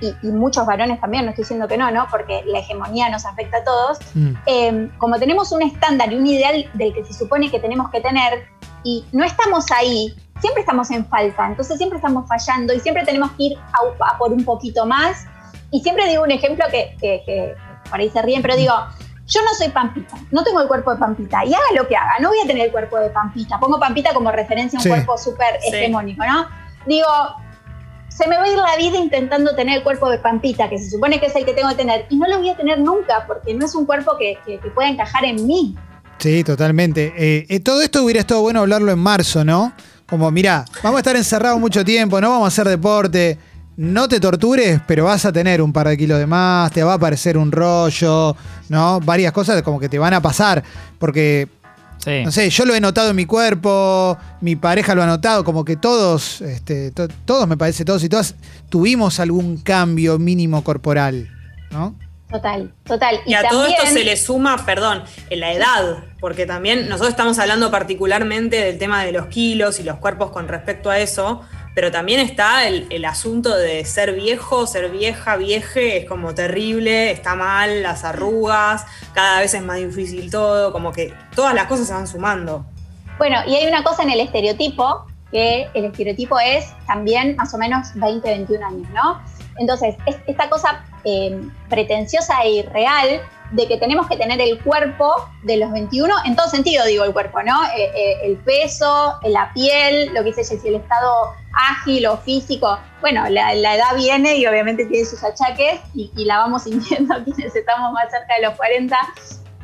y, 0.00 0.14
y 0.22 0.30
muchos 0.30 0.66
varones 0.66 1.00
también, 1.00 1.24
no 1.24 1.30
estoy 1.30 1.42
diciendo 1.44 1.66
que 1.68 1.78
no, 1.78 1.90
¿no? 1.90 2.06
Porque 2.10 2.42
la 2.46 2.58
hegemonía 2.58 3.08
nos 3.08 3.24
afecta 3.24 3.58
a 3.58 3.64
todos, 3.64 3.98
Mm. 4.14 4.32
eh, 4.46 4.90
como 4.98 5.18
tenemos 5.18 5.52
un 5.52 5.62
estándar 5.62 6.12
y 6.12 6.16
un 6.16 6.26
ideal 6.26 6.68
del 6.74 6.92
que 6.92 7.02
se 7.04 7.14
supone 7.14 7.50
que 7.50 7.58
tenemos 7.60 7.90
que 7.90 8.00
tener 8.00 8.46
y 8.84 9.04
no 9.12 9.24
estamos 9.24 9.64
ahí, 9.72 10.14
siempre 10.40 10.60
estamos 10.60 10.90
en 10.90 11.06
falta, 11.06 11.46
entonces 11.46 11.78
siempre 11.78 11.96
estamos 11.98 12.28
fallando 12.28 12.74
y 12.74 12.80
siempre 12.80 13.04
tenemos 13.04 13.30
que 13.32 13.44
ir 13.44 13.58
a, 13.58 14.12
a 14.14 14.18
por 14.18 14.32
un 14.32 14.44
poquito 14.44 14.84
más. 14.84 15.24
Y 15.70 15.80
siempre 15.82 16.06
digo 16.08 16.22
un 16.22 16.30
ejemplo 16.30 16.64
que, 16.70 16.94
que- 17.00 17.22
que 17.24 17.54
por 17.90 17.98
ahí 17.98 18.10
se 18.10 18.20
ríen, 18.22 18.42
pero 18.42 18.54
digo, 18.54 18.74
yo 19.26 19.40
no 19.42 19.54
soy 19.58 19.70
Pampita, 19.70 20.14
no 20.30 20.44
tengo 20.44 20.60
el 20.60 20.68
cuerpo 20.68 20.92
de 20.92 20.98
Pampita 20.98 21.42
y 21.44 21.54
haga 21.54 21.64
lo 21.74 21.88
que 21.88 21.96
haga, 21.96 22.18
no 22.20 22.28
voy 22.28 22.38
a 22.44 22.46
tener 22.46 22.66
el 22.66 22.70
cuerpo 22.72 22.98
de 22.98 23.08
Pampita. 23.10 23.58
Pongo 23.58 23.80
Pampita 23.80 24.12
como 24.14 24.30
referencia 24.30 24.78
a 24.78 24.80
un 24.80 24.82
Sí. 24.84 24.88
cuerpo 24.90 25.16
súper 25.18 25.58
Sí. 25.62 25.68
hegemónico, 25.74 26.22
¿no? 26.24 26.46
Digo, 26.86 27.08
se 28.16 28.26
me 28.28 28.36
va 28.36 28.44
a 28.44 28.48
ir 28.48 28.56
la 28.56 28.76
vida 28.78 28.98
intentando 28.98 29.54
tener 29.54 29.78
el 29.78 29.82
cuerpo 29.84 30.08
de 30.08 30.18
Pampita, 30.18 30.68
que 30.70 30.78
se 30.78 30.88
supone 30.90 31.20
que 31.20 31.26
es 31.26 31.36
el 31.36 31.44
que 31.44 31.52
tengo 31.52 31.68
que 31.70 31.74
tener, 31.74 32.06
y 32.08 32.16
no 32.16 32.26
lo 32.28 32.38
voy 32.38 32.48
a 32.50 32.56
tener 32.56 32.78
nunca, 32.78 33.24
porque 33.26 33.52
no 33.54 33.66
es 33.66 33.74
un 33.74 33.84
cuerpo 33.84 34.12
que, 34.18 34.38
que- 34.46 34.58
pueda 34.70 34.88
encajar 34.88 35.24
en 35.24 35.46
mí. 35.46 35.74
Sí, 36.18 36.42
totalmente. 36.44 37.12
Eh, 37.16 37.46
eh, 37.48 37.60
todo 37.60 37.82
esto 37.82 38.02
hubiera 38.02 38.20
estado 38.20 38.40
bueno 38.40 38.60
hablarlo 38.60 38.90
en 38.90 38.98
marzo, 38.98 39.44
¿no? 39.44 39.72
Como, 40.06 40.30
mirá, 40.30 40.64
vamos 40.82 40.96
a 40.98 41.00
estar 41.00 41.16
encerrados 41.16 41.60
mucho 41.60 41.84
tiempo, 41.84 42.20
no 42.20 42.30
vamos 42.30 42.44
a 42.44 42.48
hacer 42.48 42.68
deporte, 42.68 43.38
no 43.76 44.08
te 44.08 44.18
tortures, 44.18 44.80
pero 44.86 45.04
vas 45.04 45.26
a 45.26 45.32
tener 45.32 45.60
un 45.60 45.72
par 45.72 45.88
de 45.88 45.98
kilos 45.98 46.18
de 46.18 46.26
más, 46.26 46.72
te 46.72 46.82
va 46.82 46.92
a 46.92 46.96
aparecer 46.96 47.36
un 47.36 47.52
rollo, 47.52 48.34
¿no? 48.70 49.00
Varias 49.00 49.32
cosas 49.32 49.60
como 49.62 49.78
que 49.78 49.88
te 49.90 49.98
van 49.98 50.14
a 50.14 50.22
pasar, 50.22 50.62
porque, 50.98 51.48
Sí. 52.06 52.22
no 52.24 52.30
sé, 52.30 52.48
yo 52.50 52.64
lo 52.64 52.74
he 52.74 52.80
notado 52.80 53.10
en 53.10 53.16
mi 53.16 53.26
cuerpo, 53.26 54.16
mi 54.40 54.54
pareja 54.54 54.94
lo 54.94 55.02
ha 55.02 55.06
notado, 55.06 55.42
como 55.42 55.64
que 55.64 55.76
todos, 55.76 56.40
este, 56.40 56.92
to- 56.92 57.08
todos 57.24 57.48
me 57.48 57.56
parece, 57.56 57.84
todos 57.84 58.04
y 58.04 58.08
todas, 58.08 58.36
tuvimos 58.68 59.18
algún 59.18 59.56
cambio 59.56 60.16
mínimo 60.16 60.62
corporal, 60.62 61.28
¿no? 61.72 61.96
Total, 62.30 62.72
total. 62.84 63.20
Y 63.26 63.34
a 63.34 63.48
todo 63.48 63.66
esto 63.66 63.86
se 63.86 64.04
le 64.04 64.16
suma, 64.16 64.64
perdón, 64.66 65.02
en 65.30 65.40
la 65.40 65.52
edad, 65.52 66.04
porque 66.20 66.46
también 66.46 66.88
nosotros 66.88 67.10
estamos 67.10 67.38
hablando 67.38 67.70
particularmente 67.70 68.56
del 68.56 68.78
tema 68.78 69.04
de 69.04 69.12
los 69.12 69.26
kilos 69.26 69.78
y 69.80 69.82
los 69.84 69.96
cuerpos 69.98 70.30
con 70.30 70.48
respecto 70.48 70.90
a 70.90 70.98
eso, 70.98 71.42
pero 71.76 71.90
también 71.90 72.20
está 72.20 72.66
el, 72.66 73.04
asunto 73.04 73.54
de 73.54 73.84
ser 73.84 74.14
viejo, 74.14 74.66
ser 74.66 74.90
vieja, 74.90 75.36
vieje, 75.36 75.98
es 75.98 76.06
como 76.06 76.34
terrible, 76.34 77.10
está 77.10 77.34
mal, 77.34 77.82
las 77.82 78.02
arrugas, 78.02 78.86
cada 79.12 79.40
vez 79.40 79.52
es 79.52 79.62
más 79.62 79.76
difícil 79.76 80.30
todo, 80.30 80.72
como 80.72 80.90
que 80.90 81.12
todas 81.34 81.52
las 81.54 81.66
cosas 81.66 81.86
se 81.86 81.92
van 81.92 82.06
sumando. 82.06 82.64
Bueno, 83.18 83.36
y 83.46 83.56
hay 83.56 83.66
una 83.66 83.82
cosa 83.82 84.04
en 84.04 84.08
el 84.08 84.20
estereotipo, 84.20 85.04
que 85.30 85.68
el 85.74 85.84
estereotipo 85.84 86.38
es 86.40 86.64
también 86.86 87.36
más 87.36 87.52
o 87.52 87.58
menos 87.58 87.88
20, 87.96 88.26
21 88.26 88.66
años, 88.66 88.88
¿no? 88.94 89.20
Entonces, 89.58 89.96
es 90.06 90.16
esta 90.26 90.48
cosa 90.48 90.82
eh, 91.04 91.38
pretenciosa 91.68 92.40
e 92.44 92.52
irreal 92.52 93.20
de 93.52 93.66
que 93.66 93.76
tenemos 93.76 94.08
que 94.08 94.16
tener 94.16 94.40
el 94.40 94.62
cuerpo 94.62 95.28
de 95.42 95.56
los 95.56 95.70
21, 95.72 96.14
en 96.24 96.36
todo 96.36 96.48
sentido 96.48 96.84
digo 96.84 97.04
el 97.04 97.12
cuerpo, 97.12 97.42
¿no? 97.42 97.64
Eh, 97.76 97.90
eh, 97.94 98.16
el 98.24 98.36
peso, 98.38 99.18
la 99.24 99.52
piel, 99.52 100.12
lo 100.14 100.22
que 100.22 100.32
dice 100.34 100.44
Jessy, 100.44 100.68
el 100.68 100.76
estado 100.76 101.34
ágil 101.52 102.06
o 102.06 102.16
físico. 102.18 102.78
Bueno, 103.00 103.28
la, 103.28 103.52
edad 103.52 103.94
viene 103.96 104.36
y 104.36 104.46
obviamente 104.46 104.84
tiene 104.86 105.04
sus 105.04 105.22
achaques 105.22 105.80
y, 105.94 106.10
y, 106.16 106.24
la 106.24 106.38
vamos 106.38 106.62
sintiendo 106.64 107.14
quienes 107.24 107.54
estamos 107.54 107.92
más 107.92 108.10
cerca 108.10 108.34
de 108.36 108.46
los 108.46 108.54
40. 108.56 108.96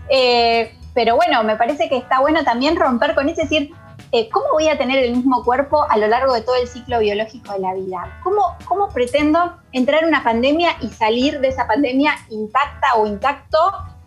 Eh, 0.09 0.75
pero 0.95 1.16
bueno, 1.16 1.42
me 1.42 1.57
parece 1.57 1.88
que 1.88 1.97
está 1.97 2.21
bueno 2.21 2.45
también 2.45 2.77
romper 2.77 3.14
con 3.14 3.29
eso, 3.29 3.42
decir, 3.42 3.71
eh, 4.12 4.29
¿cómo 4.31 4.44
voy 4.53 4.68
a 4.68 4.77
tener 4.77 5.03
el 5.03 5.16
mismo 5.16 5.42
cuerpo 5.42 5.87
a 5.88 5.96
lo 5.96 6.07
largo 6.07 6.35
de 6.35 6.42
todo 6.42 6.57
el 6.57 6.68
ciclo 6.68 6.98
biológico 6.98 7.55
de 7.55 7.61
la 7.61 7.75
vida? 7.75 8.20
¿Cómo, 8.22 8.42
¿Cómo 8.66 8.90
pretendo 8.90 9.57
entrar 9.72 10.03
en 10.03 10.09
una 10.11 10.22
pandemia 10.22 10.77
y 10.83 10.88
salir 10.90 11.40
de 11.40 11.48
esa 11.48 11.66
pandemia 11.66 12.14
intacta 12.29 12.94
o 12.96 13.07
intacto, 13.07 13.59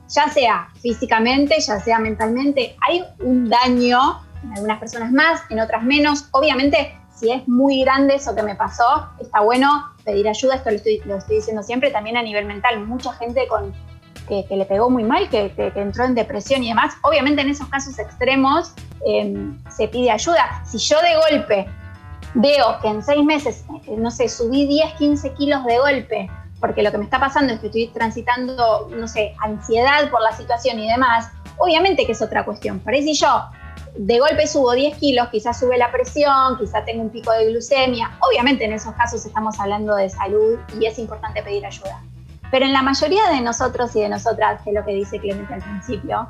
ya 0.07 0.29
sea 0.29 0.69
físicamente, 0.79 1.59
ya 1.59 1.79
sea 1.79 1.97
mentalmente? 1.97 2.77
Hay 2.87 3.03
un 3.19 3.49
daño 3.49 4.21
en 4.43 4.53
algunas 4.53 4.79
personas 4.79 5.11
más, 5.11 5.41
en 5.49 5.59
otras 5.59 5.81
menos. 5.81 6.29
Obviamente, 6.33 6.95
si 7.15 7.31
es 7.31 7.47
muy 7.47 7.81
grande 7.81 8.15
eso 8.15 8.35
que 8.35 8.43
me 8.43 8.53
pasó, 8.53 9.09
está 9.19 9.39
bueno 9.39 9.91
pedir 10.03 10.29
ayuda, 10.29 10.55
esto 10.55 10.69
lo 10.69 10.75
estoy, 10.75 11.01
lo 11.05 11.17
estoy 11.17 11.37
diciendo 11.37 11.63
siempre, 11.63 11.89
también 11.89 12.15
a 12.15 12.21
nivel 12.21 12.45
mental. 12.45 12.85
Mucha 12.85 13.11
gente 13.13 13.47
con 13.47 13.73
que, 14.27 14.45
le 14.49 14.65
pegó 14.65 14.89
muy 14.89 15.03
mal, 15.03 15.29
que, 15.29 15.51
que, 15.51 15.71
que, 15.71 15.81
entró 15.81 16.05
en 16.05 16.15
depresión 16.15 16.63
y 16.63 16.69
demás. 16.69 16.93
Obviamente 17.01 17.41
en 17.41 17.49
esos 17.49 17.67
casos 17.67 17.97
extremos 17.99 18.73
eh, 19.05 19.33
se 19.69 19.87
pide 19.87 20.11
ayuda. 20.11 20.63
Si 20.65 20.77
yo 20.77 20.97
de 21.01 21.15
golpe 21.15 21.67
veo 22.33 22.79
que 22.81 22.87
en 22.87 23.03
seis 23.03 23.23
meses, 23.23 23.65
eh, 23.87 23.95
no 23.97 24.11
sé, 24.11 24.29
subí 24.29 24.67
10, 24.67 24.93
15 24.93 25.33
kilos 25.33 25.63
de 25.65 25.77
golpe, 25.77 26.29
porque 26.59 26.83
lo 26.83 26.91
que 26.91 26.97
me 26.97 27.03
está 27.03 27.19
pasando 27.19 27.53
es 27.53 27.59
que 27.59 27.67
estoy 27.67 27.87
transitando, 27.87 28.89
no 28.91 29.07
sé, 29.07 29.33
ansiedad 29.39 30.09
por 30.09 30.21
la 30.21 30.31
situación 30.31 30.79
y 30.79 30.89
demás, 30.89 31.29
obviamente 31.57 32.05
que 32.05 32.11
es 32.11 32.21
otra 32.21 32.45
cuestión. 32.45 32.81
Pero 32.83 32.97
si 32.97 33.13
yo 33.13 33.45
de 33.97 34.19
golpe 34.19 34.47
subo 34.47 34.73
10 34.73 34.97
kilos, 34.97 35.29
quizás 35.29 35.59
sube 35.59 35.77
la 35.77 35.91
presión, 35.91 36.57
quizás 36.57 36.83
tengo 36.85 37.01
un 37.01 37.09
pico 37.09 37.31
de 37.31 37.49
glucemia, 37.49 38.11
obviamente 38.19 38.65
en 38.65 38.73
esos 38.73 38.93
casos 38.95 39.25
estamos 39.25 39.59
hablando 39.59 39.95
de 39.95 40.09
salud 40.09 40.57
y 40.79 40.85
es 40.85 40.99
importante 40.99 41.41
pedir 41.43 41.65
ayuda. 41.65 42.01
Pero 42.51 42.65
en 42.65 42.73
la 42.73 42.81
mayoría 42.81 43.27
de 43.31 43.41
nosotros 43.41 43.95
y 43.95 44.01
de 44.01 44.09
nosotras, 44.09 44.61
que 44.63 44.69
es 44.69 44.75
lo 44.75 44.85
que 44.85 44.93
dice 44.93 45.19
Clemente 45.19 45.53
al 45.53 45.61
principio, 45.61 46.27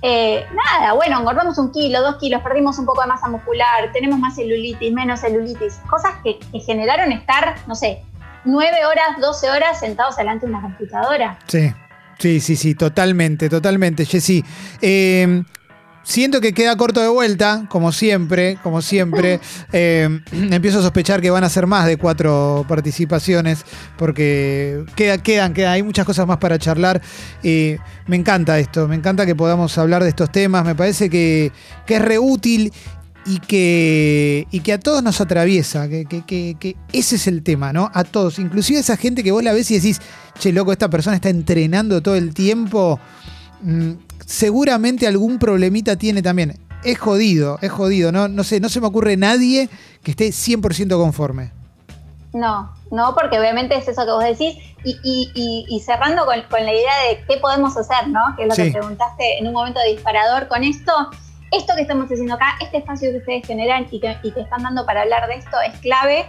eh, 0.00 0.46
nada, 0.54 0.92
bueno, 0.92 1.18
engordamos 1.18 1.58
un 1.58 1.72
kilo, 1.72 2.00
dos 2.02 2.16
kilos, 2.16 2.40
perdimos 2.42 2.78
un 2.78 2.86
poco 2.86 3.02
de 3.02 3.08
masa 3.08 3.28
muscular, 3.28 3.90
tenemos 3.92 4.18
más 4.18 4.36
celulitis, 4.36 4.92
menos 4.92 5.20
celulitis, 5.20 5.80
cosas 5.90 6.12
que, 6.22 6.38
generaron 6.60 7.10
estar, 7.10 7.56
no 7.66 7.74
sé, 7.74 8.02
nueve 8.44 8.86
horas, 8.86 9.20
12 9.20 9.50
horas 9.50 9.80
sentados 9.80 10.16
delante 10.16 10.46
de 10.46 10.52
una 10.52 10.62
computadora. 10.62 11.38
Sí, 11.48 11.72
sí, 12.18 12.40
sí, 12.40 12.54
sí, 12.54 12.74
totalmente, 12.76 13.48
totalmente, 13.48 14.04
Jessy. 14.04 14.44
Eh, 14.80 15.42
Siento 16.08 16.40
que 16.40 16.54
queda 16.54 16.74
corto 16.74 17.02
de 17.02 17.08
vuelta, 17.08 17.66
como 17.68 17.92
siempre, 17.92 18.56
como 18.62 18.80
siempre. 18.80 19.40
Eh, 19.70 20.08
empiezo 20.32 20.78
a 20.78 20.82
sospechar 20.82 21.20
que 21.20 21.30
van 21.30 21.44
a 21.44 21.48
ser 21.50 21.66
más 21.66 21.86
de 21.86 21.98
cuatro 21.98 22.64
participaciones, 22.66 23.64
porque 23.98 24.84
queda, 24.96 25.18
quedan, 25.18 25.52
quedan, 25.52 25.72
hay 25.72 25.82
muchas 25.82 26.06
cosas 26.06 26.26
más 26.26 26.38
para 26.38 26.58
charlar. 26.58 27.02
Eh, 27.42 27.78
me 28.06 28.16
encanta 28.16 28.58
esto, 28.58 28.88
me 28.88 28.96
encanta 28.96 29.26
que 29.26 29.34
podamos 29.34 29.76
hablar 29.76 30.02
de 30.02 30.08
estos 30.08 30.32
temas, 30.32 30.64
me 30.64 30.74
parece 30.74 31.10
que, 31.10 31.52
que 31.86 31.96
es 31.96 32.02
reútil 32.02 32.72
y 33.26 33.40
que, 33.40 34.46
y 34.50 34.60
que 34.60 34.72
a 34.72 34.80
todos 34.80 35.02
nos 35.02 35.20
atraviesa, 35.20 35.88
que, 35.88 36.06
que, 36.06 36.24
que, 36.24 36.56
que, 36.58 36.76
ese 36.92 37.16
es 37.16 37.26
el 37.26 37.42
tema, 37.42 37.72
¿no? 37.74 37.90
A 37.92 38.04
todos, 38.04 38.38
inclusive 38.38 38.80
esa 38.80 38.96
gente 38.96 39.22
que 39.22 39.32
vos 39.32 39.44
la 39.44 39.52
ves 39.52 39.70
y 39.70 39.74
decís, 39.74 40.00
che, 40.38 40.52
loco, 40.52 40.72
esta 40.72 40.88
persona 40.88 41.16
está 41.16 41.28
entrenando 41.28 42.00
todo 42.00 42.16
el 42.16 42.32
tiempo. 42.32 42.98
Mmm, 43.60 44.07
seguramente 44.28 45.06
algún 45.06 45.38
problemita 45.38 45.96
tiene 45.96 46.22
también. 46.22 46.54
Es 46.84 46.98
jodido, 46.98 47.58
es 47.62 47.72
jodido. 47.72 48.12
No, 48.12 48.28
no 48.28 48.44
sé, 48.44 48.60
no 48.60 48.68
se 48.68 48.80
me 48.80 48.86
ocurre 48.86 49.16
nadie 49.16 49.68
que 50.02 50.10
esté 50.12 50.28
100% 50.28 50.96
conforme. 50.98 51.50
No, 52.34 52.70
no, 52.92 53.14
porque 53.14 53.38
obviamente 53.38 53.74
es 53.74 53.88
eso 53.88 54.04
que 54.04 54.12
vos 54.12 54.22
decís. 54.22 54.56
Y, 54.84 54.96
y, 55.02 55.32
y, 55.34 55.66
y 55.68 55.80
cerrando 55.80 56.24
con, 56.26 56.40
con, 56.50 56.64
la 56.64 56.72
idea 56.72 56.92
de 57.08 57.24
qué 57.26 57.38
podemos 57.38 57.76
hacer, 57.76 58.08
¿no? 58.08 58.20
Que 58.36 58.42
es 58.42 58.48
lo 58.48 58.54
sí. 58.54 58.64
que 58.64 58.72
preguntaste 58.72 59.38
en 59.38 59.46
un 59.48 59.54
momento 59.54 59.80
de 59.80 59.92
disparador 59.92 60.46
con 60.46 60.62
esto. 60.62 60.92
Esto 61.50 61.74
que 61.74 61.82
estamos 61.82 62.04
haciendo 62.04 62.34
acá, 62.34 62.58
este 62.60 62.76
espacio 62.76 63.10
que 63.10 63.16
ustedes 63.16 63.46
generan 63.46 63.88
y 63.90 63.98
que, 63.98 64.18
y 64.22 64.30
que 64.30 64.40
están 64.42 64.62
dando 64.62 64.84
para 64.84 65.00
hablar 65.02 65.26
de 65.26 65.36
esto 65.36 65.56
es 65.66 65.80
clave 65.80 66.26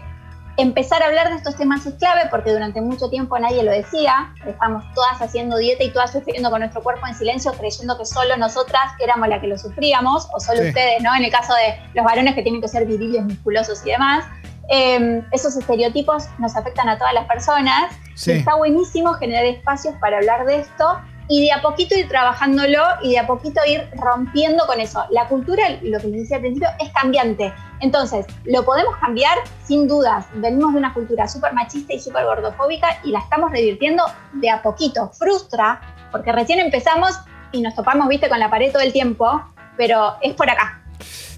empezar 0.62 1.02
a 1.02 1.08
hablar 1.08 1.30
de 1.30 1.36
estos 1.36 1.56
temas 1.56 1.86
es 1.86 1.94
clave 1.96 2.22
porque 2.30 2.52
durante 2.52 2.82
mucho 2.82 3.10
tiempo 3.10 3.38
nadie 3.40 3.64
lo 3.64 3.72
decía. 3.72 4.34
Estamos 4.46 4.84
todas 4.94 5.22
haciendo 5.22 5.58
dieta 5.58 5.84
y 5.84 5.92
todas 5.92 6.12
sufriendo 6.12 6.50
con 6.50 6.60
nuestro 6.60 6.82
cuerpo 6.84 7.08
en 7.08 7.16
silencio, 7.16 7.52
creyendo 7.54 7.98
que 7.98 8.06
solo 8.06 8.36
nosotras 8.38 8.92
éramos 9.00 9.28
las 9.30 9.42
que 9.42 9.48
lo 9.48 9.58
sufríamos, 9.58 10.28
o 10.34 10.40
solo 10.40 10.62
sí. 10.62 10.68
ustedes, 10.70 11.02
¿no? 11.02 11.16
En 11.16 11.24
el 11.24 11.32
caso 11.32 11.54
de 11.54 11.80
los 11.94 12.06
varones 12.06 12.36
que 12.36 12.44
tienen 12.44 12.62
que 12.62 12.68
ser 12.68 12.86
viriles, 12.86 13.24
musculosos 13.24 13.86
y 13.86 13.92
demás. 13.92 14.26
Eh, 14.72 15.24
esos 15.32 15.56
estereotipos 15.56 16.26
nos 16.38 16.56
afectan 16.56 16.90
a 16.90 16.98
todas 16.98 17.14
las 17.14 17.26
personas. 17.26 17.92
Sí. 18.16 18.32
Está 18.32 18.56
buenísimo 18.56 19.14
generar 19.14 19.46
espacios 19.46 19.96
para 20.00 20.18
hablar 20.18 20.46
de 20.46 20.60
esto 20.60 21.00
y 21.30 21.46
de 21.46 21.52
a 21.52 21.62
poquito 21.62 21.96
ir 21.96 22.10
trabajándolo 22.10 22.84
y 23.02 23.12
de 23.12 23.20
a 23.20 23.28
poquito 23.28 23.62
ir 23.66 23.88
rompiendo 23.96 24.66
con 24.66 24.80
eso. 24.82 25.06
La 25.12 25.28
cultura, 25.28 25.64
lo 25.84 26.00
que 26.00 26.08
les 26.08 26.22
decía 26.22 26.38
al 26.38 26.42
principio, 26.42 26.70
es 26.80 26.90
cambiante. 26.90 27.54
Entonces, 27.80 28.26
lo 28.46 28.64
podemos 28.66 28.96
cambiar 28.98 29.38
sin 29.64 29.88
dudas. 29.88 30.26
Venimos 30.34 30.74
de 30.74 30.80
una 30.80 30.94
cultura 30.94 31.28
súper 31.28 31.54
machista 31.54 31.94
y 31.94 32.00
súper 32.00 32.26
gordofóbica 32.26 33.00
y 33.04 33.12
la 33.12 33.20
estamos 33.20 33.52
revirtiendo 33.52 34.04
de 34.34 34.50
a 34.50 34.62
poquito. 34.62 35.10
Frustra, 35.14 35.82
porque 36.12 36.32
recién 36.32 36.60
empezamos 36.60 37.12
y 37.52 37.62
nos 37.62 37.76
topamos, 37.76 38.08
viste, 38.08 38.30
con 38.30 38.40
la 38.40 38.50
pared 38.50 38.72
todo 38.72 38.82
el 38.82 38.94
tiempo, 38.94 39.42
pero 39.78 40.16
es 40.22 40.34
por 40.34 40.50
acá. 40.50 40.82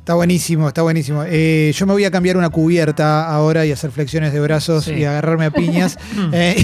Está 0.02 0.16
buenísimo, 0.16 0.68
está 0.68 0.82
buenísimo. 0.82 1.24
Eh, 1.28 1.72
yo 1.76 1.86
me 1.86 1.94
voy 1.94 2.06
a 2.06 2.10
cambiar 2.10 2.36
una 2.36 2.50
cubierta 2.50 3.28
ahora 3.28 3.68
y 3.68 3.72
hacer 3.72 3.92
flexiones 3.92 4.34
de 4.34 4.40
brazos 4.40 4.86
sí. 4.86 4.94
y 4.94 5.04
agarrarme 5.04 5.46
a 5.46 5.52
piñas. 5.52 6.00
eh, 6.34 6.56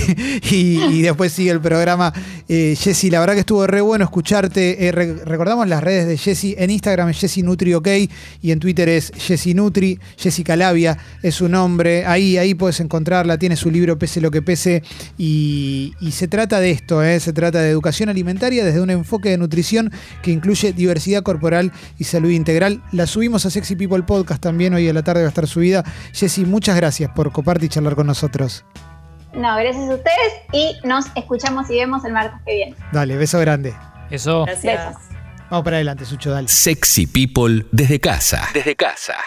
y, 0.50 0.82
y, 0.86 1.02
después 1.04 1.34
sigue 1.34 1.52
el 1.52 1.62
programa. 1.62 2.12
Eh, 2.50 2.76
Jessy, 2.76 3.12
la 3.12 3.20
verdad 3.20 3.36
que 3.36 3.42
estuvo 3.42 3.68
re 3.68 3.80
bueno 3.82 4.06
escucharte. 4.06 4.88
Eh, 4.88 4.92
re 4.92 5.14
recordamos 5.24 5.68
las 5.68 5.84
redes 5.84 6.08
de 6.08 6.18
Jessy. 6.18 6.56
En 6.58 6.72
Instagram 6.72 7.10
es 7.10 7.20
Jessy 7.20 7.44
Nutri 7.44 7.76
OK 7.76 7.88
y 8.42 8.52
en 8.52 8.60
Twitter 8.60 8.90
es 8.90 9.12
Jessy 9.16 9.54
Nutri. 9.54 10.00
Jessy 10.18 10.44
Calavia 10.44 10.98
es 11.22 11.36
su 11.36 11.48
nombre. 11.48 12.08
Ahí, 12.08 12.40
ahí 12.40 12.56
puedes 12.56 12.80
encontrarla. 12.80 13.38
Tiene 13.38 13.56
su 13.56 13.70
libro 13.70 14.00
Pese 14.00 14.20
lo 14.20 14.32
que 14.32 14.42
pese. 14.42 14.82
Y, 15.20 15.94
y 16.02 16.10
se 16.14 16.28
trata 16.28 16.60
de 16.60 16.72
esto, 16.72 17.02
se 17.20 17.34
trata 17.34 17.62
de 17.62 17.70
educación 17.70 18.10
alimentaria 18.10 18.66
desde 18.66 18.82
un 18.82 18.90
enfoque 18.90 19.30
de 19.30 19.38
nutrición 19.38 19.92
que 20.24 20.32
incluye 20.32 20.74
diversidad 20.74 21.22
corporal 21.22 21.72
y 22.00 22.06
salud 22.06 22.32
integral. 22.32 22.82
La 22.92 23.06
subimos 23.28 23.46
a 23.46 23.50
Sexy 23.50 23.76
People 23.76 24.04
Podcast 24.04 24.42
también, 24.42 24.74
hoy 24.74 24.88
a 24.88 24.94
la 24.94 25.04
tarde 25.04 25.24
va 25.24 25.26
a 25.26 25.30
estar 25.30 25.46
subida. 25.48 25.84
Jessy, 26.14 26.46
muchas 26.46 26.78
gracias 26.78 27.12
por 27.12 27.30
coparte 27.34 27.66
y 27.66 27.68
charlar 27.68 27.94
con 27.94 28.08
nosotros. 28.08 28.64
No, 29.34 29.54
gracias 29.58 29.90
a 29.90 29.96
ustedes 29.96 30.34
y 30.54 30.78
nos 30.88 31.08
escuchamos 31.14 31.70
y 31.70 31.74
vemos 31.74 32.06
el 32.06 32.14
martes 32.14 32.40
que 32.46 32.54
viene. 32.54 32.76
Dale, 32.94 33.18
beso 33.18 33.38
grande. 33.42 33.76
Eso. 34.10 34.46
Gracias. 34.46 34.96
Besos. 34.96 35.02
Vamos 35.50 35.66
para 35.66 35.76
adelante, 35.76 36.06
Sucho, 36.06 36.32
dale. 36.32 36.48
Sexy 36.48 37.06
People 37.06 37.66
desde 37.74 38.00
casa. 38.00 38.48
Desde 38.54 38.78
casa. 38.78 39.18